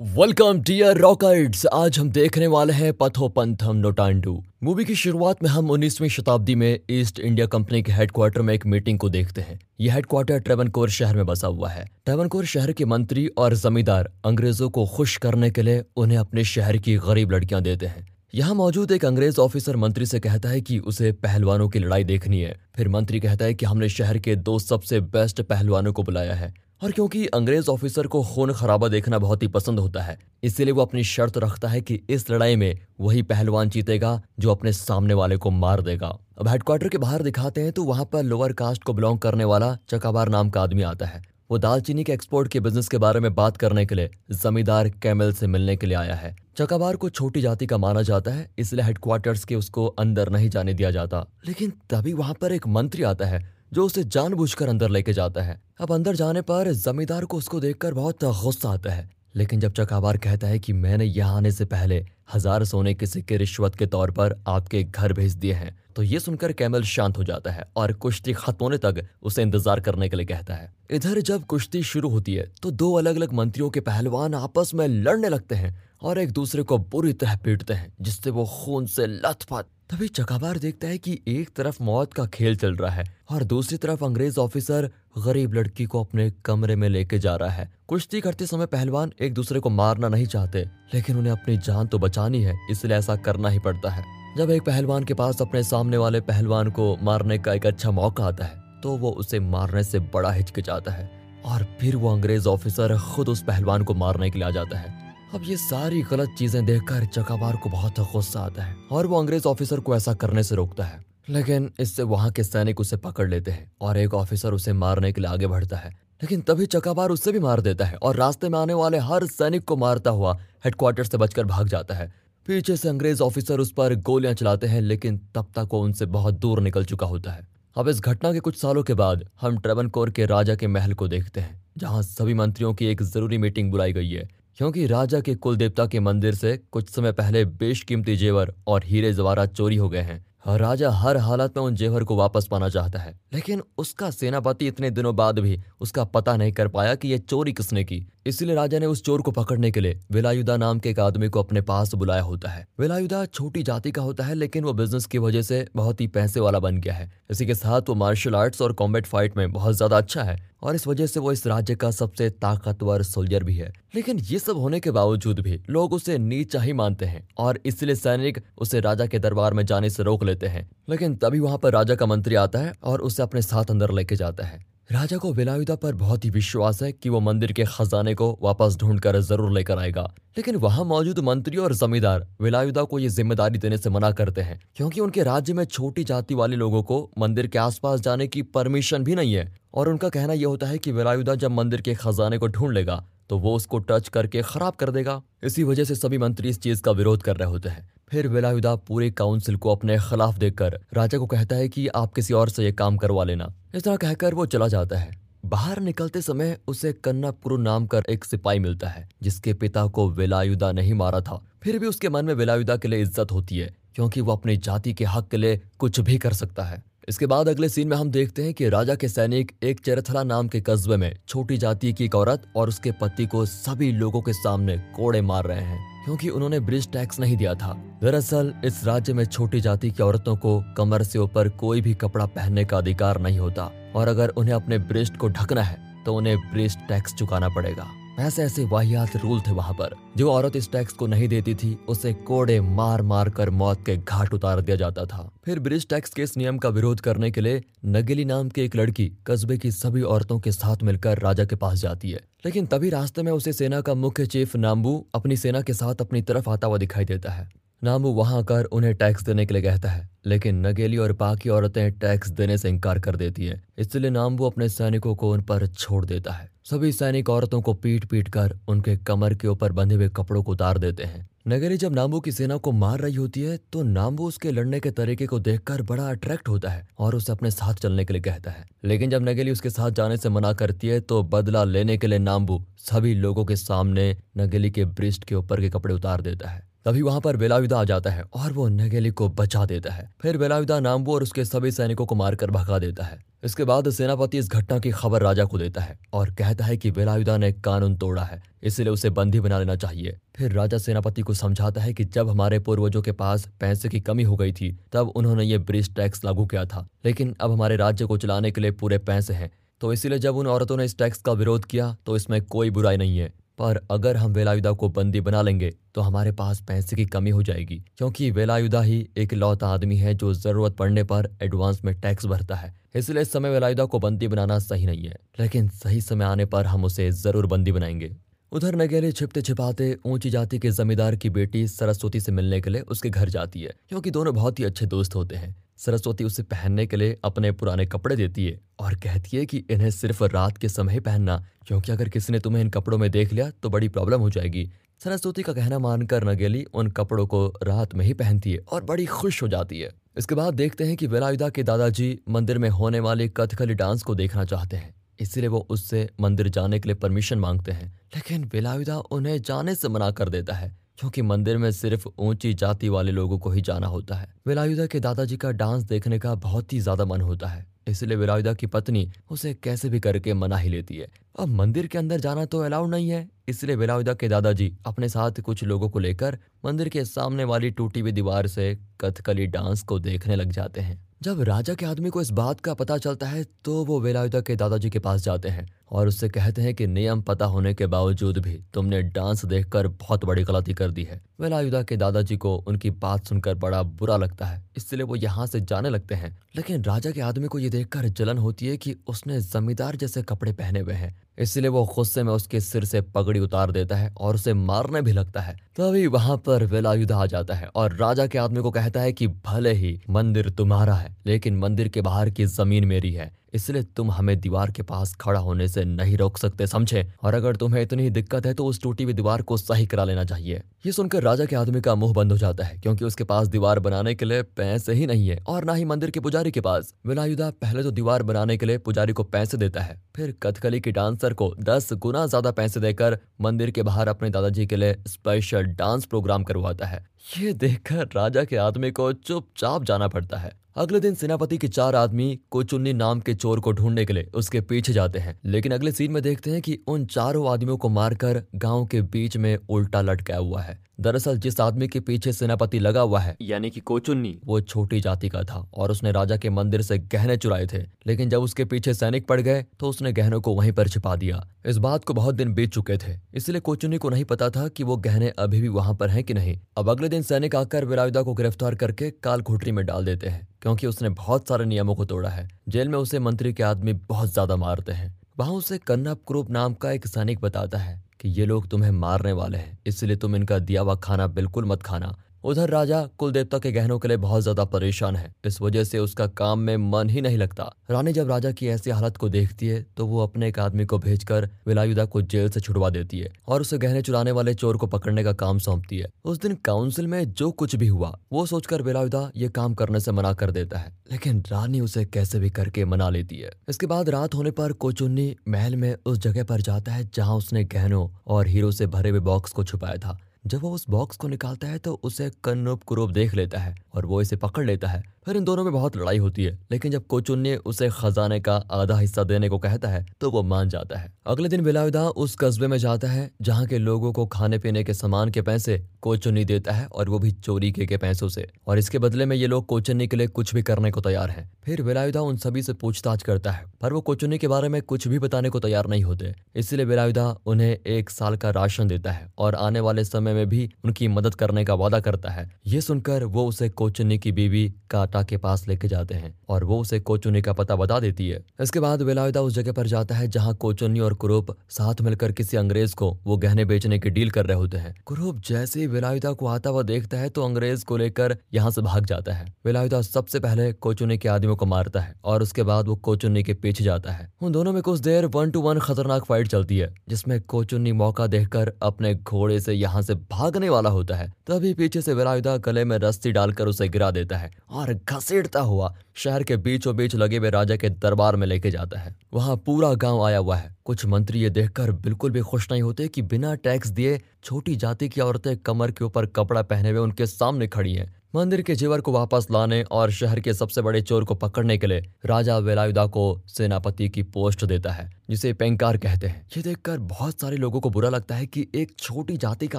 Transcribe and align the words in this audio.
Welcome 0.00 0.60
dear 0.60 0.96
रॉकर्ड्स 0.96 1.66
आज 1.66 1.98
हम 1.98 2.10
देखने 2.10 2.46
वाले 2.46 2.72
हैं 2.72 2.92
पथोपंथम 2.92 3.76
नोटांडू। 3.76 4.44
मूवी 4.62 4.84
की 4.84 4.94
शुरुआत 4.94 5.42
में 5.42 5.50
हम 5.50 5.70
19वीं 5.70 6.08
शताब्दी 6.08 6.54
में 6.54 6.80
ईस्ट 6.90 7.20
इंडिया 7.20 7.46
कंपनी 7.46 7.82
के 7.82 7.92
हेडक्वार्टर 7.92 8.42
में 8.42 8.54
एक 8.54 8.66
मीटिंग 8.66 8.98
को 8.98 9.08
देखते 9.08 9.40
हैं। 9.40 9.58
यह 9.80 9.94
हेडक्वार्टर 9.94 10.38
ट्रेवनकोर 10.38 10.90
शहर 10.90 11.16
में 11.16 11.26
बसा 11.26 11.46
हुआ 11.46 11.68
है। 11.68 11.84
ट्रेवनकोर 12.04 12.44
शहर 12.44 12.72
के 12.72 12.84
मंत्री 12.84 13.26
और 13.26 13.54
जमींदार 13.54 14.10
अंग्रेज़ों 14.24 14.70
को 14.70 14.86
खुश 14.86 15.16
करने 15.16 15.50
के 15.50 15.62
लिए 15.62 15.84
उन्हें 15.96 16.18
अपने 16.18 16.44
शहर 16.44 16.76
की 16.76 16.96
गरीब 16.96 17.30
लड़कियाँ 17.30 17.62
देते 17.62 17.86
हैं। 17.86 18.06
यहाँ 18.34 18.54
मौजूद 18.54 18.92
एक 18.92 19.04
अंग्रेज़ 19.04 19.40
ऑफिसर 19.40 19.76
मंत्री 19.76 20.06
से 20.06 20.20
कहता 20.20 20.48
है 20.48 20.60
कि 20.60 20.78
उसे 20.78 21.12
पहलवानों 21.12 21.68
की 21.68 21.78
लड़ाई 21.78 22.04
देखनी 22.04 22.40
है। 22.40 22.60
फिर 22.76 22.88
मंत्री 22.88 23.20
कहता 23.20 23.44
है 23.44 23.54
कि 23.54 23.66
हमने 23.66 23.88
शहर 23.88 24.18
के 24.18 24.36
दो 24.36 24.58
सबसे 24.58 25.00
बेस्ट 25.00 25.42
पहलवानों 25.42 25.92
को 25.92 26.02
बुलाया 26.02 26.34
है। 26.34 26.63
और 26.84 26.92
क्योंकि 26.92 27.24
अंग्रेज़ 27.26 27.68
ऑफिसर 27.70 28.06
को 28.06 28.22
खून 28.24 28.52
खराबा 28.52 28.88
देखना 28.88 29.18
बहुत 29.18 29.42
ही 29.42 29.48
पसंद 29.48 29.78
होता 29.80 30.02
है, 30.02 30.18
इसीलिए 30.42 30.72
वो 30.72 30.82
अपनी 30.82 31.04
शर्त 31.04 31.38
रखता 31.38 31.68
है 31.68 31.80
कि 31.80 31.94
इस 32.10 32.30
लड़ाई 32.30 32.56
में 32.56 32.78
वही 33.00 33.22
पहलवान 33.22 33.68
जीतेगा 33.68 34.20
जो 34.40 34.50
अपने 34.50 34.72
सामने 34.72 35.14
वाले 35.14 35.36
को 35.36 35.50
मार 35.50 35.80
देगा। 35.82 36.08
अब 36.38 36.48
हेडक्वार्टर 36.48 36.88
के 36.88 36.98
बाहर 36.98 37.22
दिखाते 37.22 37.60
हैं 37.60 37.72
तो 37.72 37.84
वहाँ 37.84 38.04
पर 38.04 38.22
लोअर 38.22 38.52
कास्ट 38.52 38.84
को 38.84 38.92
बिलोंग 38.92 39.18
करने 39.18 39.44
वाला 39.44 39.76
चकाबार 39.88 40.28
नाम 40.28 40.50
का 40.50 40.62
आदमी 40.62 40.82
आता 40.82 41.06
है। 41.06 41.22
वो 41.50 41.58
दालचीनी 41.58 42.04
के 42.04 42.12
एक्सपोर्ट 42.12 42.48
के 42.48 42.60
बिज़नेस 42.60 42.88
के 42.88 42.98
बारे 42.98 43.20
में 43.20 43.34
बात 43.34 43.56
करने 43.56 43.86
के 43.86 43.94
लिए 43.94 44.10
जमींदार 44.32 44.88
कैमल 45.02 45.32
से 45.32 45.46
मिलने 45.46 45.76
के 45.76 45.86
लिए 45.86 45.96
आया 45.96 46.14
है। 46.14 46.36
चकाबार 46.56 46.96
को 46.96 47.10
छोटी 47.10 47.40
जाति 47.40 47.66
का 47.66 47.78
माना 47.78 48.02
जाता 48.02 48.30
है, 48.30 48.48
इसलिए 48.58 48.84
हेडक्वार्टर्स 48.84 49.44
के 49.44 49.54
उसको 49.54 49.86
अंदर 49.88 50.30
नहीं 50.30 50.50
जाने 50.50 50.74
दिया 50.74 50.90
जाता। 50.90 51.26
लेकिन 51.46 51.72
तभी 51.90 52.12
वहाँ 52.12 52.34
पर 52.40 52.52
एक 52.52 52.66
मंत्री 52.68 53.02
आता 53.04 53.26
है 53.26 53.53
जो 53.74 53.84
उसे 53.86 54.02
जानबूझकर 54.06 54.68
अंदर 54.68 54.90
लेके 54.90 55.12
जाता 55.12 55.42
है। 55.42 55.60
अब 55.80 55.92
अंदर 55.92 56.16
जाने 56.16 56.40
पर 56.42 56.72
जमींदार 56.74 57.24
को 57.24 57.36
उसको 57.36 57.60
देखकर 57.60 57.94
बहुत 57.94 58.24
गुस्सा 58.24 58.68
आता 58.70 58.92
है। 58.92 59.08
लेकिन 59.34 59.60
जब 59.60 59.72
चकाबार 59.72 60.16
कहता 60.16 60.46
है 60.46 60.58
कि 60.58 60.72
मैंने 60.74 61.04
यहाँ 61.04 61.36
आने 61.36 61.50
से 61.52 61.64
पहले 61.66 62.04
हज़ार 62.34 62.64
सोने 62.64 62.92
के 62.94 63.06
सिक्के 63.06 63.36
रिश्वत 63.36 63.74
के 63.74 63.86
तौर 63.86 64.10
पर 64.10 64.36
आपके 64.48 64.82
घर 64.84 65.12
भेज 65.12 65.34
दिए 65.34 65.52
हैं 65.54 65.74
तो 65.96 66.02
ये 66.02 66.20
सुनकर 66.20 66.52
कैमल 66.52 66.82
शांत 66.84 67.18
हो 67.18 67.24
जाता 67.24 67.50
है 67.50 67.64
और 67.76 67.92
कुश्ती 67.94 68.32
खत्म 68.34 68.64
होने 68.64 68.78
तक 68.78 69.02
उसे 69.22 69.42
इंतज़ार 69.42 69.80
करने 69.80 70.08
के 70.08 70.16
लिए 70.16 70.26
कहता 70.26 70.54
है। 70.54 70.72
इधर 70.90 71.20
जब 71.22 71.44
कुश्ती 71.44 71.82
शुरू 71.84 72.08
होती 72.10 72.34
है 72.34 72.50
तो 72.62 72.70
दो 72.72 72.92
अलग 72.94 73.16
अलग 73.16 73.32
मंत्रियों 73.32 73.70
के 73.70 73.80
पहलवान 73.82 74.34
आपस 74.34 74.70
में 74.74 74.86
लड़ने 74.88 75.28
लगते 75.28 75.54
हैं 75.54 75.76
और 76.02 76.18
एक 76.18 76.32
दूसरे 76.32 76.62
को 76.62 76.78
बुरी 76.78 77.12
तरह 77.14 77.36
पीटते 77.36 77.74
हैं, 77.74 77.92
जिससे 78.00 78.30
वो 78.30 78.44
खून 78.46 78.86
से 78.86 79.06
लथपथ 79.06 79.66
तभी 79.90 80.06
चकाबार 80.08 80.58
देखता 80.58 80.88
है 80.88 80.98
कि 80.98 81.18
एक 81.28 81.48
तरफ़ 81.56 81.82
मौत 81.82 82.12
का 82.12 82.24
खेल 82.26 82.56
चल 82.56 82.74
रहा 82.76 82.90
है 82.90 83.04
और 83.30 83.42
दूसरी 83.44 83.76
तरफ़ 83.78 84.04
अंग्रेज़ 84.04 84.38
ऑफिसर 84.40 84.88
गरीब 85.18 85.54
लड़की 85.54 85.84
को 85.84 86.02
अपने 86.04 86.30
कमरे 86.44 86.76
में 86.76 86.88
लेके 86.88 87.18
जा 87.18 87.34
रहा 87.36 87.50
है। 87.50 87.68
कुश्ती 87.88 88.20
करते 88.20 88.46
समय 88.46 88.66
पहलवान 88.66 89.12
एक 89.20 89.34
दूसरे 89.34 89.60
को 89.60 89.70
मारना 89.70 90.08
नहीं 90.08 90.26
चाहते, 90.26 90.64
लेकिन 90.94 91.16
उन्हें 91.16 91.32
अपनी 91.32 91.56
जान 91.58 91.86
तो 91.86 91.98
बचानी 91.98 92.42
है, 92.42 92.56
इसलिए 92.70 92.96
ऐसा 92.96 93.16
करना 93.18 93.48
ही 93.48 93.58
पड़ता 93.58 93.90
है। 93.90 94.04
जब 94.38 94.50
एक 94.50 94.62
पहलवान 94.62 95.04
के 95.04 95.14
पास 95.14 95.42
अपने 95.42 95.62
सामने 95.62 95.96
वाले 95.96 96.20
पहलवान 96.22 96.70
को 96.70 96.96
मारने 97.02 97.38
का 97.38 97.52
एक 97.52 97.66
अच्छा 97.66 97.90
मौका 97.90 98.24
आता 98.24 98.44
है 98.44 98.62
तो 98.82 98.96
वो 98.96 99.10
उसे 99.10 99.40
मारने 99.40 99.84
से 99.84 99.98
बड़ा 100.14 100.32
हिचकिचाता 100.32 100.92
है 100.92 101.10
और 101.44 101.66
फिर 101.80 101.96
वो 101.96 102.12
अंग्रेज़ 102.12 102.48
ऑफिसर 102.48 102.98
खुद 103.06 103.28
उस 103.28 103.42
पहलवान 103.42 103.84
को 103.84 103.94
मारने 103.94 104.30
के 104.30 104.38
लिए 104.38 104.48
आ 104.48 104.50
जाता 104.50 104.78
है। 104.78 105.03
अब 105.34 105.42
ये 105.44 105.56
सारी 105.56 106.02
गलत 106.02 106.34
चीज़ें 106.38 106.64
देखकर 106.64 107.04
चकाबार 107.04 107.56
को 107.56 107.70
बहुत 107.70 107.98
गुस्सा 108.00 108.40
आता 108.40 108.62
है 108.62 108.76
और 108.90 109.06
वो 109.06 109.18
अंग्रेज़ 109.18 109.46
ऑफिसर 109.48 109.80
को 109.80 109.94
ऐसा 109.96 110.12
करने 110.14 110.42
से 110.42 110.54
रोकता 110.54 110.84
है। 110.84 111.02
लेकिन 111.28 111.70
इससे 111.80 112.02
वहाँ 112.02 112.30
के 112.30 112.42
सैनिक 112.44 112.80
उसे 112.80 112.96
पकड़ 112.96 113.28
लेते 113.30 113.50
हैं 113.50 113.72
और 113.80 113.96
एक 113.96 114.14
ऑफिसर 114.14 114.52
उसे 114.52 114.72
मारने 114.72 115.12
के 115.12 115.20
लिए 115.20 115.30
आगे 115.30 115.46
बढ़ता 115.46 115.76
है। 115.76 115.90
लेकिन 115.90 116.40
तभी 116.40 116.66
चकाबार 116.66 117.10
उससे 117.10 117.32
भी 117.32 117.38
मार 117.38 117.60
देता 117.60 117.84
है 117.84 117.96
और 117.96 118.16
रास्ते 118.16 118.48
में 118.48 118.58
आने 118.58 118.74
वाले 118.74 118.98
हर 118.98 119.26
सैनिक 119.26 119.64
को 119.64 119.76
मारता 119.76 120.10
हुआ 120.10 120.36
हेडक्वार्टर 120.64 121.04
से 121.04 121.18
बचकर 121.18 121.44
भाग 121.44 121.68
जाता 121.68 121.94
है। 121.94 122.12
पीछे 122.46 122.76
से 122.76 122.88
अंग्रेज़ 122.88 123.22
ऑफिसर 123.22 123.60
उस 123.60 123.72
पर 123.72 123.94
गोलियाँ 123.94 124.34
चलाते 124.34 124.66
हैं, 124.66 124.80
लेकिन 124.80 125.18
तब 125.34 125.46
तक 125.56 125.68
वो 125.72 125.80
उनसे 125.80 126.06
बहुत 126.06 126.34
दूर 126.34 126.60
निकल 126.60 126.84
चुका 126.84 127.06
होता 127.06 127.30
है। 127.30 127.46
अब 127.76 127.88
इस 127.88 128.00
घटना 128.00 128.32
के 128.32 128.40
कुछ 128.40 128.60
सालों 128.60 128.82
के 128.82 128.94
बाद 128.94 129.26
हम 129.40 129.58
ट्रेवनकोर 129.58 130.10
के 130.10 130.26
राजा 130.26 130.54
के 130.54 130.66
महल 130.66 130.94
को 130.94 131.08
देखते 131.08 131.40
हैं, 131.40 131.62
जहाँ 131.78 132.02
सभी 132.02 132.34
मंत्रियों 132.34 132.74
की 132.74 132.86
एक 132.86 133.02
ज़रूरी 133.02 133.38
मीटिंग 133.38 133.70
बुलाई 133.70 133.92
गई 133.92 134.10
है। 134.10 134.43
क्योंकि 134.58 134.86
राजा 134.86 135.20
के 135.20 135.34
कुल 135.34 135.56
देवता 135.56 135.86
के 135.86 136.00
मंदिर 136.00 136.34
से 136.34 136.56
कुछ 136.72 136.90
समय 136.90 137.12
पहले 137.12 137.44
बेशकीमती 137.44 138.16
जेवर 138.16 138.54
और 138.66 138.84
हीरे 138.84 139.12
जवारा 139.12 139.46
चोरी 139.46 139.76
हो 139.76 139.88
गए 139.88 140.02
हैं। 140.02 140.24
राजा 140.48 140.90
हर 140.90 141.16
हालत 141.16 141.56
में 141.56 141.64
उन 141.64 141.74
जेवर 141.74 142.04
को 142.04 142.16
वापस 142.16 142.46
पाना 142.50 142.68
चाहता 142.68 142.98
है। 142.98 143.12
लेकिन 143.34 143.62
उसका 143.78 144.10
सेनापति 144.10 144.66
इतने 144.66 144.90
दिनों 144.90 145.14
बाद 145.16 145.38
भी 145.38 145.58
उसका 145.80 146.04
पता 146.04 146.36
नहीं 146.36 146.52
कर 146.52 146.68
पाया 146.68 146.94
कि 146.94 147.08
यह 147.08 147.18
चोरी 147.18 147.52
किसने 147.52 147.84
की। 147.84 148.06
इसलिए 148.26 148.54
राजा 148.54 148.78
ने 148.78 148.86
उस 148.86 149.02
चोर 149.04 149.22
को 149.22 149.30
पकड़ने 149.30 149.70
के 149.70 149.80
लिए 149.80 150.00
विलायुदा 150.12 150.56
नाम 150.56 150.78
के 150.78 150.90
एक 150.90 151.00
आदमी 151.00 151.28
को 151.28 151.42
अपने 151.42 151.60
पास 151.60 151.94
बुलाया 151.94 152.22
होता 152.22 152.50
है। 152.50 152.66
विलायुदा 152.80 153.24
छोटी 153.24 153.62
जाति 153.62 153.90
का 153.90 154.02
होता 154.02 154.24
है, 154.24 154.34
लेकिन 154.34 154.64
वो 154.64 154.72
बिज़नेस 154.72 155.06
की 155.06 155.18
वजह 155.18 155.42
से 155.42 155.66
बहुत 155.76 156.00
ही 156.00 156.06
पैसे 156.06 156.40
वाला 156.40 156.58
बन 156.58 156.78
गया 156.78 156.94
है। 156.94 157.10
इसी 157.30 157.46
के 157.46 157.54
साथ 157.54 157.88
वो 157.88 157.94
मार्शल 157.94 158.34
आर्ट्स 158.34 158.62
और 158.62 158.72
कॉम्बैट 158.72 159.06
फाइट 159.06 159.36
में 159.36 159.52
बहुत 159.52 159.76
ज़्यादा 159.76 159.96
अच्छा 159.96 160.22
है। 160.22 160.38
और 160.64 160.74
इस 160.74 160.86
वजह 160.86 161.06
से 161.06 161.20
वो 161.20 161.32
इस 161.32 161.46
राज्य 161.46 161.74
का 161.74 161.90
सबसे 161.90 162.30
ताकतवर 162.30 163.02
सोल्जर 163.02 163.44
भी 163.44 163.56
है। 163.56 163.72
लेकिन 163.94 164.18
ये 164.18 164.38
सब 164.38 164.56
होने 164.56 164.80
के 164.80 164.90
बावजूद 164.90 165.40
भी 165.40 165.60
लोग 165.70 165.92
उसे 165.92 166.18
नीचा 166.18 166.60
ही 166.60 166.72
मानते 166.72 167.06
हैं 167.06 167.28
और 167.38 167.60
इसलिए 167.66 167.94
सैनिक 167.94 168.44
उसे 168.58 168.80
राजा 168.80 169.06
के 169.06 169.18
दरबार 169.18 169.54
में 169.54 169.66
जाने 169.66 169.90
से 169.90 170.02
रोक 170.02 170.24
लेते 170.24 170.46
हैं। 170.46 170.68
लेकिन 170.88 171.16
तभी 171.16 171.40
वहाँ 171.40 171.58
पर 171.58 171.72
राजा 171.72 171.94
का 171.94 172.06
मंत्री 172.06 172.34
आता 172.34 172.58
है 172.58 172.72
और 172.82 173.00
उसे 173.00 173.22
अपने 173.22 173.42
साथ 173.42 173.64
अंदर 173.64 173.90
लेके 173.90 174.16
जाता 174.16 174.46
है। 174.46 174.73
राजा 174.90 175.16
को 175.16 175.32
विलायुदा 175.32 175.74
पर 175.74 175.94
बहुत 175.94 176.24
ही 176.24 176.30
विश्वास 176.30 176.82
है 176.82 176.90
कि 176.92 177.08
वो 177.08 177.20
मंदिर 177.20 177.52
के 177.52 177.64
खजाने 177.64 178.14
को 178.14 178.30
वापस 178.42 178.76
ढूंढकर 178.80 179.18
ज़रूर 179.20 179.52
लेकर 179.52 179.78
आएगा। 179.78 180.02
लेकिन 180.36 180.56
वहाँ 180.56 180.84
मौजूद 180.84 181.18
मंत्री 181.18 181.56
और 181.56 181.74
जमींदार 181.74 182.26
विलायुदा 182.40 182.82
को 182.82 182.98
ये 182.98 183.08
ज़िम्मेदारी 183.08 183.58
देने 183.58 183.78
से 183.78 183.90
मना 183.90 184.10
करते 184.10 184.40
हैं, 184.40 184.60
क्योंकि 184.76 185.00
उनके 185.00 185.22
राज्य 185.22 185.52
में 185.52 185.64
छोटी 185.64 186.04
जाति 186.04 186.34
वाले 186.34 186.56
लोगों 186.56 186.82
को 186.82 187.10
मंदिर 187.18 187.46
के 187.46 187.58
आसपास 187.58 188.00
जाने 188.00 188.26
की 188.26 188.42
परमिशन 188.42 189.04
भी 189.04 189.14
नहीं 189.14 189.34
है। 189.34 189.52
और 189.74 189.88
उनका 189.88 190.08
कहना 190.08 190.32
यह 190.32 190.46
होता 190.46 190.66
है 190.66 190.78
कि 190.78 190.92
विलायुदा 190.92 191.34
जब 191.34 191.50
मंदिर 191.50 191.80
के 191.80 191.94
खजाने 191.94 192.38
को 192.38 192.48
ढूंढ 192.48 192.72
लेगा 192.72 193.04
तो 193.30 193.38
वो 193.38 193.54
उसको 193.56 193.78
टच 193.80 194.08
करके 194.08 194.42
खराब 194.42 194.74
कर 194.74 194.90
देगा। 194.90 195.20
इसी 195.44 195.62
वजह 195.62 195.84
से 195.84 195.94
सभी 195.94 196.18
मंत्री 196.18 196.48
इस 196.48 196.60
चीज़ 196.60 196.82
का 196.82 196.90
विरोध 196.90 197.22
कर 197.22 197.36
रहे 197.36 197.48
होते 197.48 197.68
हैं। 197.68 197.88
फिर 198.08 198.28
वेलायुदा 198.28 198.74
पूरे 198.78 199.10
काउंसिल 199.10 199.56
को 199.56 199.74
अपने 199.74 199.98
खिलाफ 200.00 200.38
देखकर 200.38 200.78
राजा 200.94 201.18
को 201.18 201.26
कहता 201.26 201.56
है 201.56 201.68
कि 201.68 201.86
आप 201.88 202.12
किसी 202.14 202.34
और 202.34 202.48
से 202.48 202.64
ये 202.64 202.72
काम 202.72 202.96
करवा 202.96 203.24
लेना। 203.24 203.52
इस 203.74 203.84
तरह 203.84 203.96
कहकर 203.96 204.34
वो 204.34 204.46
चला 204.46 204.68
जाता 204.68 204.98
है। 204.98 205.12
बाहर 205.44 205.80
निकलते 205.80 206.20
समय 206.22 206.56
उसे 206.68 206.92
कन्नापुरु 206.94 207.56
नाम 207.56 207.86
कर 207.86 208.04
एक 208.08 208.24
सिपाही 208.24 208.58
मिलता 208.58 208.88
है, 208.88 209.08
जिसके 209.22 209.54
पिता 209.54 209.86
को 209.86 210.08
वेलायुदा 210.10 210.70
नहीं 210.72 210.94
मारा 210.94 211.20
था। 211.20 211.40
फिर 211.62 211.78
भी 211.78 211.86
उसके 211.86 212.08
मन 212.08 212.24
में 212.24 212.34
वेलायुदा 212.34 212.76
के 212.76 212.88
लिए 212.88 213.02
इज़्ज़त 213.02 213.32
होती 213.32 213.58
है, 213.58 213.74
क्योंकि 213.94 214.20
वो 214.20 214.32
अपनी 214.32 214.56
जाति 214.56 214.92
के 214.92 215.04
हक 215.04 215.28
के 215.28 215.36
लिए 215.36 215.60
कुछ 215.78 216.00
भी 216.00 216.18
कर 216.18 216.32
सकता 216.32 216.62
है। 216.62 216.82
इसके 217.08 217.26
बाद 217.26 217.48
अगले 217.48 217.68
सीन 217.68 217.88
में 217.88 217.96
हम 217.96 218.10
देखते 218.10 218.42
हैं 218.42 218.54
कि 218.54 218.68
राजा 218.68 218.94
के 218.94 219.08
सैनिक 219.08 219.52
एक 219.62 219.80
चरथला 219.80 220.22
नाम 220.22 220.48
के 220.48 220.60
कस्बे 220.60 220.96
में 220.96 221.16
छोटी 221.28 221.56
जाति 221.56 221.92
की 221.92 222.04
एक 222.04 222.14
औरत 222.14 222.42
और 222.56 222.68
उसके 222.68 222.92
पति 222.92 223.26
को 223.26 223.44
सभी 223.46 223.92
लोगों 223.92 224.22
के 224.22 224.32
सामने 224.32 224.76
कोड़े 224.96 225.20
मार 225.20 225.44
रहे 225.44 225.60
हैं, 225.60 226.04
क्योंकि 226.04 226.28
उन्होंने 226.28 226.60
ब्रिज 226.60 226.90
टैक्स 226.92 227.20
नहीं 227.20 227.36
दिया 227.36 227.54
था। 227.54 227.72
दरअसल, 228.02 228.52
इस 228.64 228.84
राज्य 228.84 229.12
में 229.12 229.24
छोटी 229.24 229.60
जाति 229.60 229.90
की 229.90 230.02
औरतों 230.02 230.36
को 230.36 230.62
कमर 230.76 231.02
से 231.02 231.18
ऊपर 231.18 231.48
कोई 231.48 231.80
भी 231.80 231.94
कपड़ा 231.94 232.26
पहनने 232.26 232.64
का 232.64 232.78
अधिकार 232.78 233.20
नहीं 233.20 233.38
होता, 233.38 233.70
और 233.96 234.08
अगर 234.08 234.28
उन्हें 234.28 234.54
अपने 234.54 234.78
ब्रिस्ट 234.78 235.16
को 235.16 235.28
ढकना 235.28 235.62
है 235.62 236.04
तो 236.04 236.14
उन्हें 236.14 236.36
ब्रिज 236.52 236.76
टैक्स 236.88 237.14
चुकाना 237.14 237.48
पड़ेगा। 237.48 237.86
ऐसे 238.18 238.42
ऐसे 238.42 238.64
वाहियात 238.64 239.16
रूल 239.16 239.40
थे 239.40 239.50
वहाँ 239.50 239.74
पर। 239.74 239.94
जो 240.16 240.32
औरत 240.32 240.56
इस 240.56 240.72
टैक्स 240.72 240.92
को 240.92 241.06
नहीं 241.06 241.28
देती 241.28 241.54
थी, 241.54 241.78
उसे 241.88 242.12
कोड़े 242.12 242.60
मार 242.60 243.02
मार 243.02 243.30
कर 243.30 243.50
मौत 243.50 243.86
के 243.86 243.96
घाट 243.96 244.34
उतार 244.34 244.60
दिया 244.60 244.76
जाता 244.76 245.04
था। 245.04 245.30
फिर 245.44 245.60
ब्रिज 245.60 245.88
टैक्स 245.88 246.10
के 246.10 246.22
इस 246.22 246.36
नियम 246.36 246.58
का 246.58 246.68
विरोध 246.68 247.00
करने 247.00 247.30
के 247.30 247.40
लिए 247.40 247.62
नगेली 247.84 248.24
नाम 248.24 248.48
की 248.48 248.60
एक 248.60 248.76
लड़की 248.76 249.12
कस्बे 249.26 249.58
की 249.58 249.72
सभी 249.72 250.02
औरतों 250.02 250.40
के 250.40 250.52
साथ 250.52 250.76
मिलकर 250.82 251.18
राजा 251.18 251.44
के 251.44 251.56
पास 251.56 251.78
जाती 251.78 252.10
है। 252.10 252.20
लेकिन 252.46 252.66
तभी 252.66 252.90
रास्ते 252.90 253.22
में 253.22 253.32
उसे 253.32 253.52
सेना 253.52 253.80
का 253.80 253.94
मुख्य 253.94 254.26
चीफ 254.26 254.56
नाम्बू 254.56 255.06
अपनी 255.14 255.36
सेना 255.36 255.60
के 255.60 255.72
साथ 255.72 255.94
अपनी 256.00 256.22
तरफ़ 256.22 256.50
आता 256.50 256.66
हुआ 256.66 256.78
दिखाई 256.78 257.04
देता 257.04 257.32
है। 257.32 257.50
नामू 257.84 258.08
वहाँ 258.08 258.38
आकर 258.38 258.64
उन्हें 258.64 258.94
टैक्स 258.94 259.22
देने 259.22 259.44
के 259.46 259.54
लिए 259.54 259.62
कहता 259.62 259.88
है, 259.90 260.08
लेकिन 260.26 260.66
नगेली 260.66 260.96
और 260.96 261.12
बाकी 261.12 261.48
औरतें 261.48 261.92
टैक्स 261.92 262.30
देने 262.30 262.56
से 262.58 262.68
इनकार 262.68 262.98
कर 262.98 263.16
देती 263.16 263.46
हैं। 263.46 263.62
इसलिए 263.78 264.10
नाम्बू 264.10 264.44
अपने 264.44 264.68
सैनिकों 264.68 265.14
को 265.14 265.32
उन 265.32 265.40
पर 265.42 265.66
छोड़ 265.66 266.04
देता 266.06 266.32
है। 266.32 266.48
सभी 266.64 266.92
सैनिक 266.92 267.30
औरतों 267.30 267.60
को 267.62 267.74
पीट 267.74 268.04
पीट 268.04 268.28
कर 268.28 268.56
उनके 268.68 268.96
कमर 268.98 269.34
के 269.34 269.48
ऊपर 269.48 269.72
बंधे 269.72 269.94
हुए 269.94 270.08
कपड़ों 270.08 270.42
को 270.42 270.52
उतार 270.52 270.78
देते 270.78 271.04
हैं। 271.04 271.28
नगेली 271.48 271.76
जब 271.76 271.94
नाम्बू 271.94 272.20
की 272.20 272.32
सेना 272.32 272.56
को 272.56 272.72
मार 272.72 272.98
रही 273.00 273.14
होती 273.14 273.42
है 273.42 273.58
तो 273.72 273.82
नाम्बू 273.82 274.28
उसके 274.28 274.50
लड़ने 274.50 274.80
के 274.80 274.90
तरीके 274.92 275.26
को 275.26 275.38
देखकर 275.40 275.82
बड़ा 275.82 276.08
अट्रैक्ट 276.10 276.48
होता 276.48 276.70
है 276.70 276.86
और 276.98 277.14
उसे 277.14 277.32
अपने 277.32 277.50
साथ 277.50 277.74
चलने 277.74 278.04
के 278.04 278.12
लिए 278.12 278.22
कहता 278.22 278.50
है। 278.50 278.66
लेकिन 278.84 279.10
जब 279.10 279.28
नगेली 279.28 279.50
उसके 279.50 279.70
साथ 279.70 279.90
जाने 279.92 280.16
से 280.16 280.28
मना 280.28 280.52
करती 280.54 280.88
है 280.88 281.00
तो 281.00 281.22
बदला 281.22 281.64
लेने 281.64 281.98
के 281.98 282.06
लिए 282.06 282.18
नाम्बू 282.20 282.64
सभी 282.80 283.14
लोगों 283.14 283.44
के 283.44 283.56
सामने 283.56 284.16
नगेली 284.38 284.70
के 284.70 284.84
ब्रिस्ट 284.84 285.24
के 285.24 285.34
ऊपर 285.34 285.60
के 285.60 285.70
कपड़े 285.70 285.94
उतार 285.94 286.20
देता 286.20 286.48
है। 286.48 286.73
तभी 286.86 287.02
वहाँ 287.02 287.20
पर 287.20 287.36
बेलायुदा 287.36 287.78
आ 287.78 287.84
जाता 287.84 288.10
है 288.10 288.22
और 288.34 288.52
वो 288.52 288.68
नगेली 288.68 289.10
को 289.10 289.28
बचा 289.30 289.64
देता 289.66 289.92
है। 289.92 290.08
फिर 290.22 290.38
बेलाविदा 290.38 290.78
नामबू 290.80 291.14
और 291.14 291.22
उसके 291.22 291.44
सभी 291.44 291.70
सैनिकों 291.70 292.06
को 292.06 292.14
मारकर 292.14 292.50
भगा 292.50 292.78
देता 292.78 293.04
है। 293.04 293.18
इसके 293.44 293.64
बाद 293.64 293.88
सेनापति 293.90 294.38
इस 294.38 294.48
घटना 294.48 294.78
की 294.78 294.90
खबर 294.90 295.22
राजा 295.22 295.44
को 295.44 295.58
देता 295.58 295.80
है 295.80 295.98
और 296.12 296.30
कहता 296.30 296.64
है 296.64 296.76
कि 296.76 296.90
वेलायुदा 296.90 297.36
ने 297.36 297.50
कानून 297.54 297.96
तोड़ा 297.96 298.22
है, 298.22 298.42
इसलिए 298.62 298.88
उसे 298.88 299.10
बंदी 299.10 299.40
बना 299.40 299.58
लेना 299.58 299.76
चाहिए। 299.76 300.16
फिर 300.36 300.52
राजा 300.52 300.78
सेनापति 300.78 301.22
को 301.22 301.34
समझाता 301.34 301.80
है 301.80 301.92
कि 301.92 302.04
जब 302.04 302.30
हमारे 302.30 302.58
पूर्वजों 302.58 303.02
के 303.02 303.12
पास 303.12 303.48
पैसे 303.60 303.88
की 303.88 304.00
कमी 304.00 304.22
हो 304.22 304.36
गई 304.36 304.52
थी, 304.52 304.76
तब 304.92 305.08
उन्होंने 305.08 305.44
ये 305.44 305.58
ब्रिज 305.60 305.94
टैक्स 305.94 306.24
लागू 306.24 306.46
किया 306.46 306.64
था। 306.64 306.86
लेकिन 307.04 307.34
अब 307.40 307.52
हमारे 307.52 307.76
राज्य 307.76 308.06
को 308.06 308.16
चलाने 308.16 308.50
के 308.50 308.60
लिए 308.60 308.70
पूरे 308.72 308.98
पैसे 309.00 309.34
हैं। 309.34 309.50
तो 309.80 309.92
इसीलिए 309.92 310.18
जब 310.18 310.36
उन 310.36 310.46
औरतों 310.46 310.76
ने 310.76 310.84
इस 310.84 310.98
टैक्स 310.98 311.22
का 311.22 311.32
विरोध 311.32 311.64
किया 311.64 311.94
तो 312.06 312.16
इसमें 312.16 312.40
कोई 312.42 312.70
बुराई 312.70 312.96
नहीं 312.96 313.18
है। 313.18 313.32
पर 313.58 313.80
अगर 313.90 314.16
हम 314.16 314.32
वेलायुदा 314.32 314.72
को 314.72 314.88
बंदी 314.90 315.20
बना 315.20 315.42
लेंगे 315.42 315.72
तो 315.94 316.00
हमारे 316.00 316.32
पास 316.32 316.60
पैसे 316.60 316.96
की 316.96 317.04
कमी 317.06 317.30
हो 317.30 317.42
जाएगी, 317.42 317.82
क्योंकि 317.98 318.30
वेलायुदा 318.30 318.80
ही 318.82 319.06
एक 319.16 319.34
लौता 319.34 319.68
आदमी 319.68 319.96
है 319.96 320.14
जो 320.14 320.32
ज़रूरत 320.34 320.76
पड़ने 320.76 321.04
पर 321.04 321.30
एडवांस 321.42 321.80
में 321.84 321.94
टैक्स 322.00 322.26
भरता 322.26 322.54
है। 322.54 322.74
इसलिए 322.94 323.22
इस 323.22 323.32
समय 323.32 323.50
वेलायुदा 323.50 323.84
को 323.84 323.98
बंदी 323.98 324.28
बनाना 324.28 324.58
सही 324.60 324.86
नहीं 324.86 325.04
है, 325.04 325.16
लेकिन 325.40 325.68
सही 325.68 326.00
समय 326.00 326.24
आने 326.24 326.44
पर 326.46 326.66
हम 326.66 326.84
उसे 326.84 327.10
ज़रूर 327.12 327.46
बंदी 327.46 327.72
बनाएँगे। 327.72 328.14
उधर 328.52 328.76
नगेली 328.76 329.10
छिपते 329.12 329.42
छिपाते 329.42 329.96
ऊँची 330.06 330.30
जाति 330.30 330.58
के 330.58 330.70
जमींदार 330.70 331.16
की 331.16 331.30
बेटी 331.30 331.66
सरस्वती 331.68 332.20
से 332.20 332.32
मिलने 332.32 332.60
के 332.60 332.70
लिए 332.70 332.80
उसके 332.82 333.10
घर 333.10 333.28
जाती 333.28 333.62
है, 333.62 333.74
क्योंकि 333.88 334.10
दोनों 334.10 334.34
बहुत 334.34 334.58
ही 334.58 334.64
अच्छे 334.64 334.86
दोस्त 334.86 335.14
होते 335.14 335.36
हैं। 335.36 335.54
सरस्वती 335.78 336.24
उसे 336.24 336.42
पहनने 336.42 336.86
के 336.86 336.96
लिए 336.96 337.18
अपने 337.24 337.50
पुराने 337.52 337.86
कपड़े 337.86 338.16
देती 338.16 338.44
है 338.46 338.58
और 338.78 338.94
कहती 338.94 339.36
है 339.36 339.44
कि 339.46 339.64
इन्हें 339.70 339.90
सिर्फ़ 339.90 340.22
रात 340.24 340.58
के 340.58 340.68
समय 340.68 341.00
पहनना, 341.00 341.44
क्योंकि 341.66 341.92
अगर 341.92 342.08
किसी 342.08 342.32
ने 342.32 342.38
तुम्हें 342.38 342.62
इन 342.62 342.70
कपड़ों 342.70 342.98
में 342.98 343.10
देख 343.10 343.32
लिया 343.32 343.50
तो 343.52 343.70
बड़ी 343.70 343.88
प्रॉब्लम 343.88 344.20
हो 344.20 344.30
जाएगी। 344.30 344.70
सरस्वती 345.00 345.42
का 345.42 345.52
कहना 345.52 345.78
मानकर 345.78 346.24
नगेली 346.24 346.64
उन 346.64 346.88
कपड़ों 346.90 347.26
को 347.26 347.46
रात 347.62 347.94
में 347.94 348.04
ही 348.06 348.12
पहनती 348.14 348.52
है 348.52 348.58
और 348.68 348.84
बड़ी 348.84 349.06
खुश 349.06 349.42
हो 349.42 349.48
जाती 349.48 349.80
है। 349.80 349.90
इसके 350.18 350.34
बाद 350.34 350.54
देखते 350.54 350.84
हैं 350.84 350.96
कि 350.96 351.06
वेलायुदा 351.06 351.48
के 351.48 351.62
दादाजी 351.62 352.18
मंदिर 352.28 352.58
में 352.58 352.68
होने 352.70 353.00
वाले 353.00 353.28
कथकली 353.28 353.74
डांस 353.74 354.02
को 354.02 354.14
देखना 354.14 354.44
चाहते 354.44 354.76
हैं, 354.76 354.94
इसलिए 355.20 355.48
वो 355.48 355.66
उससे 355.70 356.08
मंदिर 356.20 356.48
जाने 356.48 356.78
के 356.80 356.88
लिए 356.88 356.96
परमिशन 356.96 357.38
मांगते 357.38 357.72
हैं। 357.72 357.92
लेकिन 358.14 358.44
वेलायुदा 358.44 358.98
उन्हें 358.98 359.40
जाने 359.42 359.74
से 359.74 359.88
मना 359.88 360.10
कर 360.10 360.28
देता 360.28 360.54
है। 360.54 360.76
क्योंकि 360.98 361.22
मंदिर 361.22 361.58
में 361.58 361.70
सिर्फ़ 361.72 362.06
ऊँची 362.18 362.52
जाति 362.54 362.88
वाले 362.88 363.12
लोगों 363.12 363.38
को 363.38 363.50
ही 363.50 363.60
जाना 363.62 363.86
होता 363.86 364.14
है। 364.14 364.32
वेलायुदा 364.46 364.86
के 364.86 365.00
दादाजी 365.00 365.36
का 365.36 365.50
डांस 365.52 365.82
देखने 365.84 366.18
का 366.18 366.34
बहुत 366.36 366.72
ही 366.72 366.80
ज़्यादा 366.80 367.04
मन 367.04 367.20
होता 367.20 367.48
है, 367.48 367.66
इसलिए 367.88 368.16
विरायुदा 368.16 368.52
की 368.54 368.66
पत्नी 368.66 369.10
उसे 369.30 369.54
कैसे 369.54 369.88
भी 369.88 370.00
करके 370.00 370.34
मना 370.34 370.56
ही 370.56 370.68
लेती 370.68 370.96
है। 370.96 371.08
अब 371.38 371.48
मंदिर 371.50 371.86
के 371.86 371.98
अंदर 371.98 372.20
जाना 372.20 372.44
तो 372.44 372.60
अलाउड 372.60 372.90
नहीं 372.90 373.08
है, 373.08 373.28
इसलिए 373.48 373.76
विरायुदा 373.76 374.14
के 374.14 374.28
दादाजी 374.28 374.72
अपने 374.86 375.08
साथ 375.08 375.40
कुछ 375.40 375.64
लोगों 375.64 375.88
को 375.88 375.98
लेकर 375.98 376.38
मंदिर 376.64 376.88
के 376.88 377.04
सामने 377.06 377.44
वाली 377.44 377.70
टूटी 377.72 378.00
हुई 378.00 378.12
दीवार 378.12 378.46
से 378.48 378.74
कथकली 379.00 379.46
डांस 379.48 379.82
को 379.82 379.98
देखने 380.00 380.36
लग 380.36 380.52
जाते 380.52 380.80
हैं। 380.80 381.02
जब 381.22 381.40
राजा 381.42 381.74
के 381.74 381.86
आदमी 381.86 382.10
को 382.10 382.20
इस 382.20 382.30
बात 382.32 382.60
का 382.60 382.72
पता 382.74 382.96
चलता 382.98 383.26
है 383.26 383.44
तो 383.64 383.84
वो 383.84 384.00
वेलायुदा 384.00 384.40
के 384.40 384.56
दादाजी 384.56 384.90
के 384.90 384.98
पास 384.98 385.22
जाते 385.22 385.48
हैं। 385.48 385.68
और 385.94 386.08
उससे 386.08 386.28
कहते 386.28 386.62
हैं 386.62 386.74
कि 386.74 386.86
नियम 386.86 387.20
पता 387.20 387.44
होने 387.44 387.74
के 387.74 387.86
बावजूद 387.86 388.38
भी 388.38 388.60
तुमने 388.74 389.02
डांस 389.02 389.44
देखकर 389.44 389.88
बहुत 389.88 390.24
बड़ी 390.24 390.44
गलती 390.44 390.74
कर 390.74 390.90
दी 390.90 391.02
है। 391.02 391.20
वेलायुदा 391.40 391.82
के 391.82 391.96
दादाजी 391.96 392.36
को 392.36 392.56
उनकी 392.56 392.90
बात 392.90 393.24
सुनकर 393.24 393.54
बड़ा 393.54 393.82
बुरा 393.82 394.16
लगता 394.16 394.46
है। 394.46 394.62
इसलिए 394.76 395.02
वो 395.02 395.16
यहाँ 395.16 395.46
से 395.46 395.60
जाने 395.60 395.90
लगते 395.90 396.14
हैं। 396.14 396.38
लेकिन 396.56 396.84
राजा 396.84 397.10
के 397.10 397.20
आदमी 397.20 397.48
को 397.48 397.58
ये 397.58 397.70
देखकर 397.70 398.08
जलन 398.08 398.38
होती 398.38 398.66
है 398.66 398.76
कि 398.76 398.96
उसने 399.08 399.40
जमींदार 399.40 399.96
जैसे 399.96 400.22
कपड़े 400.22 400.52
पहने 400.52 400.80
हुए 400.80 400.94
हैं। 400.94 401.22
इसलिए 401.38 401.68
वो 401.68 401.84
गुस्से 401.84 402.22
में 402.22 402.32
उसके 402.32 402.60
सिर 402.60 402.84
से 402.84 403.00
पगड़ी 403.00 403.40
उतार 403.40 403.70
देता 403.72 403.96
है 403.96 404.14
और 404.18 404.34
उसे 404.34 404.54
मारने 404.54 405.02
भी 405.02 405.12
लगता 405.12 405.40
है। 405.40 405.54
तभी 405.54 406.06
वहाँ 406.06 406.36
पर 406.36 406.64
वेलायुद्ध 406.64 407.12
आ 407.12 407.26
जाता 407.26 407.54
है 407.54 407.66
और 407.74 407.96
राजा 407.96 408.26
के 408.26 408.38
आदमी 408.38 408.60
को 408.60 408.70
कहता 408.70 409.00
है 409.00 409.12
कि 409.12 409.26
भले 409.26 409.72
ही 409.72 410.00
मंदिर 410.10 410.50
तुम्हारा 410.50 410.94
है, 410.94 411.16
लेकिन 411.26 411.56
मंदिर 411.56 411.88
के 411.88 412.00
बाहर 412.00 412.30
की 412.30 412.44
ज़मीन 412.44 412.84
मेरी 412.84 413.12
है। 413.12 413.43
इसलिए 413.54 413.82
तुम 413.96 414.10
हमें 414.10 414.38
दीवार 414.40 414.70
के 414.70 414.82
पास 414.82 415.14
खड़ा 415.14 415.40
होने 415.40 415.68
से 415.68 415.84
नहीं 415.84 416.16
रोक 416.16 416.38
सकते, 416.38 416.66
समझे? 416.66 417.06
और 417.22 417.34
अगर 417.34 417.56
तुम्हें 417.56 417.82
इतनी 417.82 418.08
दिक्कत 418.10 418.46
है 418.46 418.54
तो 418.54 418.64
उस 418.64 418.80
टूटी 418.82 419.04
हुई 419.04 419.12
दीवार 419.12 419.42
को 419.42 419.56
सही 419.56 419.86
करा 419.86 420.04
लेना 420.04 420.24
चाहिए। 420.24 420.62
ये 420.86 420.92
सुनकर 420.92 421.22
राजा 421.22 421.44
के 421.44 421.56
आदमी 421.56 421.80
का 421.80 421.94
मुँह 421.94 422.12
बंद 422.12 422.32
हो 422.32 422.38
जाता 422.38 422.64
है, 422.64 422.78
क्योंकि 422.78 423.04
उसके 423.04 423.24
पास 423.24 423.48
दीवार 423.48 423.78
बनाने 423.78 424.14
के 424.14 424.24
लिए 424.24 424.42
पैसे 424.42 424.92
ही 424.92 425.06
नहीं 425.06 425.28
है, 425.28 425.38
और 425.46 425.64
ना 425.64 425.74
ही 425.74 425.84
मंदिर 425.84 426.10
के 426.10 426.20
पुजारी 426.20 426.50
के 426.50 426.60
पास। 426.60 426.94
विलायुदा 427.06 427.50
पहले 427.50 427.82
तो 427.82 427.90
दीवार 427.90 428.22
बनाने 428.22 428.56
के 428.56 428.66
लिए 428.66 428.78
पुजारी 428.78 429.12
को 429.12 429.24
पैसे 429.24 429.56
देता 429.56 429.80
है। 429.80 430.02
फिर 430.14 430.34
कथकली 430.42 430.80
की 430.80 430.90
डांसर 430.92 431.32
को 431.32 431.54
दस 431.60 431.92
गुना 431.92 432.26
ज़्यादा 432.26 432.50
पैसे 432.52 432.80
देकर 432.80 433.18
मंदिर 433.40 433.70
के 433.70 433.82
बाहर 433.82 434.08
अपने 434.08 434.30
दादाजी 434.30 434.66
के 434.66 434.76
लिए 434.76 434.96
स्पेशल 435.08 435.64
डांस 435.74 436.04
प्रोग्राम 436.04 436.44
करवाता 436.44 436.86
है। 436.86 437.04
ये 437.38 437.52
देखकर 437.52 438.08
राजा 438.16 438.44
के 438.44 438.56
आदमी 438.56 438.90
को 438.90 439.12
चुपचाप 439.12 439.84
जाना 439.84 440.08
पड़ता 440.08 440.38
है। 440.38 440.52
अगले 440.76 441.00
दिन 441.00 441.14
सेनापति 441.14 441.58
के 441.58 441.68
चार 441.68 441.94
आदमी 441.94 442.38
कोचुन्नी 442.50 442.92
नाम 442.92 443.20
के 443.20 443.34
चोर 443.34 443.60
को 443.60 443.72
ढूँढने 443.72 444.04
के 444.04 444.12
लिए 444.12 444.30
उसके 444.34 444.60
पीछे 444.60 444.92
जाते 444.92 445.18
हैं, 445.18 445.38
लेकिन 445.44 445.72
अगले 445.72 445.92
सीन 445.92 446.12
में 446.12 446.22
देखते 446.22 446.50
हैं 446.50 446.60
कि 446.62 446.78
उन 446.88 447.04
चारों 447.06 447.48
आदमियों 447.52 447.76
को 447.76 447.88
मारकर 447.88 448.42
गाँव 448.54 448.86
के 448.86 449.02
बीच 449.02 449.36
में 449.36 449.56
उल्टा 449.68 450.00
लटकाया 450.00 450.38
हुआ 450.38 450.62
है। 450.62 450.78
दरअसल 450.98 451.38
जिस 451.38 451.60
आदमी 451.60 451.88
के 451.88 452.00
पीछे 452.00 452.32
सेनापति 452.32 452.78
लगा 452.78 453.00
हुआ 453.00 453.20
है 453.20 453.36
यानी 453.42 453.70
कि 453.70 453.80
कोचुन्नी। 453.82 454.36
वो 454.44 454.60
छोटी 454.62 455.00
जाति 455.00 455.28
का 455.28 455.42
था 455.42 455.58
और 455.74 455.90
उसने 455.90 456.12
राजा 456.12 456.36
के 456.36 456.50
मंदिर 456.50 456.82
से 456.82 456.98
गहने 456.98 457.36
चुराए 457.36 457.66
थे 457.66 457.82
लेकिन 458.06 458.30
जब 458.30 458.42
उसके 458.42 458.64
पीछे 458.64 458.94
सैनिक 458.94 459.26
पड़ 459.26 459.40
गए 459.40 459.64
तो 459.80 459.88
उसने 459.88 460.12
गहनों 460.12 460.40
को 460.40 460.54
वहीं 460.54 460.72
पर 460.72 460.88
छिपा 460.88 461.16
दिया। 461.16 461.46
इस 461.66 461.76
बात 461.78 462.04
को 462.04 462.14
बहुत 462.14 462.34
दिन 462.34 462.54
बीत 462.54 462.72
चुके 462.72 462.96
थे 462.98 463.16
इसलिए 463.34 463.60
कोचुन्नी 463.60 463.98
को 463.98 464.10
नहीं 464.10 464.24
पता 464.24 464.50
था 464.50 464.66
कि 464.68 464.84
वो 464.84 464.96
गहने 464.98 465.32
अभी 465.38 465.60
भी 465.60 465.68
वहाँ 465.70 465.94
पर 465.94 466.10
है 466.10 466.22
कि 466.22 466.34
नहीं। 466.34 466.58
अब 466.78 466.90
अगले 466.90 467.08
दिन 467.08 467.22
सैनिक 467.22 467.56
आकर 467.56 467.84
विरायुदा 467.84 468.22
को 468.22 468.34
गिरफ़्तार 468.34 468.74
करके 468.74 469.10
काल 469.22 469.42
खोटरी 469.42 469.72
में 469.72 469.84
डाल 469.86 470.04
देते 470.04 470.28
हैं 470.28 470.46
क्योंकि 470.62 470.86
उसने 470.86 471.08
बहुत 471.10 471.48
सारे 471.48 471.64
नियमों 471.64 471.94
को 471.94 472.04
तोड़ा 472.04 472.28
है। 472.28 472.48
जेल 472.68 472.88
में 472.88 472.98
उसे 472.98 473.18
मंत्री 473.20 473.52
के 473.52 473.62
आदमी 473.62 473.92
बहुत 473.92 474.32
ज़्यादा 474.32 474.56
मारते 474.56 474.92
हैं। 474.92 475.14
वहाँ 475.38 475.52
उसे 475.52 475.78
कन्नप 475.78 476.20
क्रूप 476.26 476.50
नाम 476.50 476.74
का 476.74 476.90
एक 476.92 477.06
सैनिक 477.06 477.40
बताता 477.40 477.78
है। 477.78 478.02
कि 478.24 478.30
ये 478.30 478.46
लोग 478.46 478.68
तुम्हें 478.68 478.90
मारने 478.90 479.32
वाले 479.32 479.58
हैं। 479.58 479.78
इसलिए 479.86 480.16
तुम 480.16 480.36
इनका 480.36 480.58
दिया 480.58 480.82
हुआ 480.82 480.94
खाना 480.94 481.26
बिल्कुल 481.26 481.64
मत 481.64 481.82
खाना। 481.82 482.23
उधर 482.44 482.70
राजा 482.70 483.00
कुल 483.18 483.30
देवता 483.32 483.58
के 483.58 483.70
गहनों 483.72 483.98
के 483.98 484.08
लिए 484.08 484.16
बहुत 484.16 484.42
ज़्यादा 484.42 484.64
परेशान 484.64 485.16
है। 485.16 485.32
इस 485.46 485.60
वजह 485.60 485.84
से 485.84 485.98
उसका 485.98 486.26
काम 486.38 486.58
में 486.58 486.76
मन 486.76 487.10
ही 487.10 487.20
नहीं 487.20 487.36
लगता। 487.38 487.64
रानी 487.90 488.12
जब 488.12 488.28
राजा 488.30 488.50
की 488.52 488.66
ऐसी 488.68 488.90
हालत 488.90 489.16
को 489.16 489.28
देखती 489.28 489.66
है 489.66 489.80
तो 489.96 490.06
वो 490.06 490.22
अपने 490.22 490.48
एक 490.48 490.58
आदमी 490.58 490.84
को 490.84 490.98
भेजकर 490.98 491.48
विलायुदा 491.66 492.04
को 492.04 492.22
जेल 492.24 492.48
से 492.48 492.60
छुड़वा 492.60 492.90
देती 492.90 493.18
है 493.18 493.32
और 493.48 493.60
उसे 493.60 493.78
गहने 493.78 494.02
चुराने 494.02 494.32
वाले 494.32 494.54
चोर 494.54 494.76
को 494.76 494.86
पकड़ने 494.86 495.24
का 495.24 495.32
काम 495.34 495.58
सौंपती 495.58 495.98
है। 495.98 496.10
उस 496.24 496.40
दिन 496.40 496.54
काउंसिल 496.64 497.06
में 497.06 497.32
जो 497.32 497.50
कुछ 497.52 497.76
भी 497.76 497.86
हुआ, 497.86 498.12
वो 498.32 498.44
सोचकर 498.46 498.82
विलायुदा 498.82 499.30
ये 499.36 499.48
काम 499.50 499.74
करने 499.74 500.00
से 500.00 500.12
मना 500.12 500.32
कर 500.34 500.50
देता 500.50 500.78
है। 500.78 500.92
लेकिन 501.12 501.42
रानी 501.48 501.80
उसे 501.80 502.04
कैसे 502.04 502.40
भी 502.40 502.50
करके 502.50 502.84
मना 502.84 503.08
लेती 503.10 503.38
है। 503.38 503.52
इसके 503.68 503.86
बाद 503.86 504.08
रात 504.08 504.34
होने 504.34 504.50
पर 504.50 504.72
कोचुन्नी 504.74 505.34
महल 505.48 505.76
में 505.76 505.94
उस 505.96 506.18
जगह 506.18 506.44
पर 506.44 506.60
जाता 506.60 506.92
है, 506.92 507.08
जहाँ 507.14 507.36
उसने 507.36 507.64
गहनों 507.64 508.08
और 508.26 508.46
हीरो 508.46 508.70
से 508.72 508.86
भरे 508.88 509.10
हुए 509.10 509.20
बॉक्स 509.22 509.52
को 509.52 509.64
छुपाया 509.64 509.96
था। 509.96 510.18
जब 510.46 510.60
वो 510.60 510.70
उस 510.70 510.88
बॉक्स 510.90 511.16
को 511.16 511.28
निकालता 511.28 511.66
है 511.66 511.78
तो 511.78 512.00
उसे 512.02 512.30
कन्नूप 512.44 512.82
कुरूप 512.82 513.10
देख 513.10 513.34
लेता 513.34 513.58
है 513.58 513.76
और 513.94 514.06
वो 514.06 514.22
इसे 514.22 514.36
पकड़ 514.36 514.66
लेता 514.66 514.88
है। 514.88 515.13
फिर 515.26 515.36
इन 515.36 515.44
दोनों 515.44 515.64
में 515.64 515.72
बहुत 515.72 515.96
लड़ाई 515.96 516.18
होती 516.18 516.44
है 516.44 516.58
लेकिन 516.70 516.92
जब 516.92 517.06
कोचुन्नी 517.06 517.54
उसे 517.56 517.88
खजाने 517.90 518.40
का 518.40 518.56
आधा 518.72 518.98
हिस्सा 518.98 519.22
देने 519.24 519.48
को 519.48 519.58
कहता 519.58 519.88
है 519.88 520.04
तो 520.20 520.30
वो 520.30 520.42
मान 520.42 520.68
जाता 520.68 520.98
है। 520.98 521.12
अगले 521.26 521.48
दिन 521.48 521.62
बिलाविदा 521.64 522.02
उस 522.08 522.36
कस्बे 522.40 522.66
में 522.66 522.76
जाता 522.78 523.08
है 523.08 523.30
जहाँ 523.42 523.66
के 523.66 523.78
लोगों 523.78 524.12
को 524.12 524.26
खाने 524.26 524.58
पीने 524.58 524.82
के 524.84 524.94
सामान 524.94 525.30
के 525.30 525.42
पैसे 525.42 525.82
कोचुन्नी 526.02 526.44
देता 526.44 526.72
है 526.72 526.86
और 526.86 527.08
वो 527.08 527.18
भी 527.18 527.30
चोरी 527.30 527.70
के, 527.72 527.86
के 527.86 527.96
पैसों 527.96 528.28
से। 528.28 528.46
और 528.66 528.78
इसके 528.78 528.98
बदले 528.98 529.26
में 529.26 529.36
ये 529.36 529.46
लोग 529.46 529.66
कोचुन्नी 529.66 530.06
के 530.08 530.16
लिए 530.16 530.26
कुछ 530.28 530.54
भी 530.54 530.62
करने 530.62 530.90
को 530.90 531.00
तैयार 531.00 531.30
है। 531.30 531.48
फिर 531.64 531.82
बिलाविदा 531.82 532.20
उन 532.20 532.36
सभी 532.36 532.62
से 532.62 532.72
पूछताछ 532.74 533.22
करता 533.22 533.50
है 533.50 533.64
पर 533.80 533.92
वो 533.92 534.00
कोचुन्नी 534.00 534.38
के 534.38 534.48
बारे 534.48 534.68
में 534.68 534.80
कुछ 534.82 535.08
भी 535.08 535.18
बताने 535.18 535.50
को 535.50 535.60
तैयार 535.60 535.86
नहीं 535.86 536.02
होते। 536.02 536.34
इसलिए 536.56 536.86
बिलाविदा 536.86 537.26
उन्हें 537.46 537.70
एक 537.70 538.10
साल 538.10 538.36
का 538.36 538.50
राशन 538.52 538.88
देता 538.88 539.12
है 539.12 539.32
और 539.38 539.54
आने 539.54 539.80
वाले 539.80 540.04
समय 540.04 540.34
में 540.34 540.48
भी 540.48 540.68
उनकी 540.84 541.08
मदद 541.08 541.34
करने 541.34 541.64
का 541.64 541.74
वादा 541.74 542.00
करता 542.00 542.30
है। 542.30 542.50
ये 542.66 542.80
सुनकर 542.80 543.24
वो 543.26 543.46
उसे 543.46 543.68
कोचुन्नी 543.70 544.18
की 544.18 544.32
बीवी 544.32 544.68
काटा 544.90 545.13
के 545.22 545.36
पास 545.36 545.66
लेके 545.68 545.88
जाते 545.88 546.14
हैं 546.14 546.34
और 546.48 546.64
वो 546.64 546.80
उसे 546.80 547.00
कोचुन्नी 547.00 547.42
का 547.42 547.52
पता 547.52 547.76
बता 547.76 547.98
देती 548.00 548.28
है। 548.28 548.42
इसके 548.60 548.80
बाद 548.80 549.02
वेलायुदा 549.02 549.40
उस 549.40 549.54
जगह 549.54 549.72
पर 549.72 549.86
जाता 549.86 550.14
है 550.14 550.28
जहाँ 550.28 550.54
कोचुन्नी 550.54 551.00
और 551.00 551.14
कुरूप 551.14 551.56
साथ 551.68 552.00
मिलकर 552.00 552.32
किसी 552.32 552.56
अंग्रेज़ 552.56 552.94
को 552.94 553.10
वो 553.24 553.36
गहने 553.36 553.64
बेचने 553.64 553.98
की 553.98 554.10
डील 554.10 554.30
कर 554.30 554.46
रहे 554.46 554.56
होते 554.56 554.76
हैं। 554.76 554.94
कुरूप 555.06 555.40
जैसे 555.48 555.80
ही 555.80 555.86
वेलायुदा 555.86 556.32
को 556.32 556.46
आता 556.46 556.70
हुआ 556.70 556.82
देखता 556.82 557.16
है 557.16 557.28
तो 557.28 557.44
अंग्रेज़ 557.44 557.84
को 557.84 557.96
लेकर 557.96 558.36
यहाँ 558.54 558.70
से 558.70 558.80
भाग 558.80 559.06
जाता 559.06 559.32
है। 559.32 559.52
वेलायुदा 559.66 560.00
सबसे 560.02 560.40
पहले 560.40 560.72
कोचुन्नी 560.72 561.18
के 561.18 561.28
आदमियों 561.28 561.56
को 561.56 561.66
मारता 561.66 562.00
है 562.00 562.14
और 562.24 562.42
उसके 562.42 562.62
बाद 562.62 562.88
वो 562.88 562.96
कोचुन्नी 562.96 563.42
के 563.42 563.54
पीछे 563.54 563.84
जाता 563.84 564.12
है। 564.12 564.32
उन 564.42 564.52
दोनों 564.52 564.72
में 564.72 564.82
कुछ 564.82 565.00
देर 565.00 565.26
वन 565.26 565.50
टू 565.50 565.60
वन 565.60 565.78
खतरनाक 565.78 566.24
फाइट 566.24 566.48
चलती 566.48 566.78
है, 566.78 566.92
जिसमें 567.08 567.40
कोचुन्नी 567.40 567.92
मौका 567.92 568.26
देखकर 568.26 568.72
अपने 568.82 569.14
घोड़े 569.14 569.60
से 569.60 569.72
यहाँ 569.72 570.02
से 570.02 570.14
भागने 570.14 570.68
वाला 570.68 570.90
होता 570.90 571.16
है। 571.16 571.28
तभी 571.46 571.72
पीछे 571.74 572.00
से 572.00 572.14
वेलायुदा 572.14 572.56
गले 572.56 572.84
में 572.84 572.96
रस्सी 572.98 573.32
डालकर 573.32 573.68
उसे 573.68 573.88
गिरा 573.88 574.10
देता 574.10 574.36
है 574.36 574.50
और 574.70 574.94
घसीटता 575.08 575.60
हुआ 575.60 575.94
शहर 576.14 576.42
के 576.42 576.56
बीचों 576.56 576.96
बीच 576.96 577.14
लगे 577.14 577.38
हुए 577.38 577.50
राजा 577.50 577.76
के 577.76 577.88
दरबार 577.88 578.36
में 578.36 578.46
लेके 578.46 578.70
जाता 578.70 579.00
है। 579.00 579.16
वहाँ 579.34 579.56
पूरा 579.56 579.94
गाँव 579.94 580.24
आया 580.24 580.38
हुआ 580.38 580.56
है। 580.56 580.76
कुछ 580.84 581.06
मंत्री 581.06 581.40
ये 581.40 581.50
देखकर 581.50 581.92
बिल्कुल 581.92 582.30
भी 582.30 582.40
खुश 582.40 582.70
नहीं 582.72 582.82
होते 582.82 583.08
कि 583.08 583.22
बिना 583.22 583.54
टैक्स 583.54 583.88
दिए 583.88 584.20
छोटी 584.44 584.76
जाति 584.76 585.08
की 585.08 585.20
औरतें 585.20 585.56
कमर 585.56 585.90
के 585.90 586.04
ऊपर 586.04 586.26
कपड़ा 586.26 586.62
पहने 586.62 586.90
हुए 586.90 586.98
उनके 586.98 587.26
सामने 587.26 587.66
खड़ी 587.66 587.94
हैं। 587.94 588.14
मंदिर 588.36 588.62
के 588.62 588.74
जेवर 588.74 589.00
को 589.00 589.12
वापस 589.12 589.46
लाने 589.50 589.82
और 589.82 590.10
शहर 590.10 590.40
के 590.40 590.54
सबसे 590.54 590.82
बड़े 590.82 591.02
चोर 591.02 591.24
को 591.24 591.34
पकड़ने 591.34 591.78
के 591.78 591.86
लिए 591.86 592.12
राजा 592.26 592.58
वेलायुदा 592.58 593.06
को 593.06 593.42
सेनापति 593.46 594.08
की 594.08 594.22
पोस्ट 594.22 594.64
देता 594.64 594.92
है। 594.92 595.22
जिसे 595.28 595.52
पेंकार 595.52 595.96
कहते 595.96 596.26
हैं। 596.26 596.46
ये 596.56 596.62
देखकर 596.62 596.98
बहुत 596.98 597.40
सारे 597.40 597.56
लोगों 597.56 597.80
को 597.80 597.90
बुरा 597.90 598.08
लगता 598.08 598.34
है 598.34 598.46
कि 598.46 598.66
एक 598.74 598.94
छोटी 598.98 599.36
जाति 599.36 599.66
का 599.66 599.78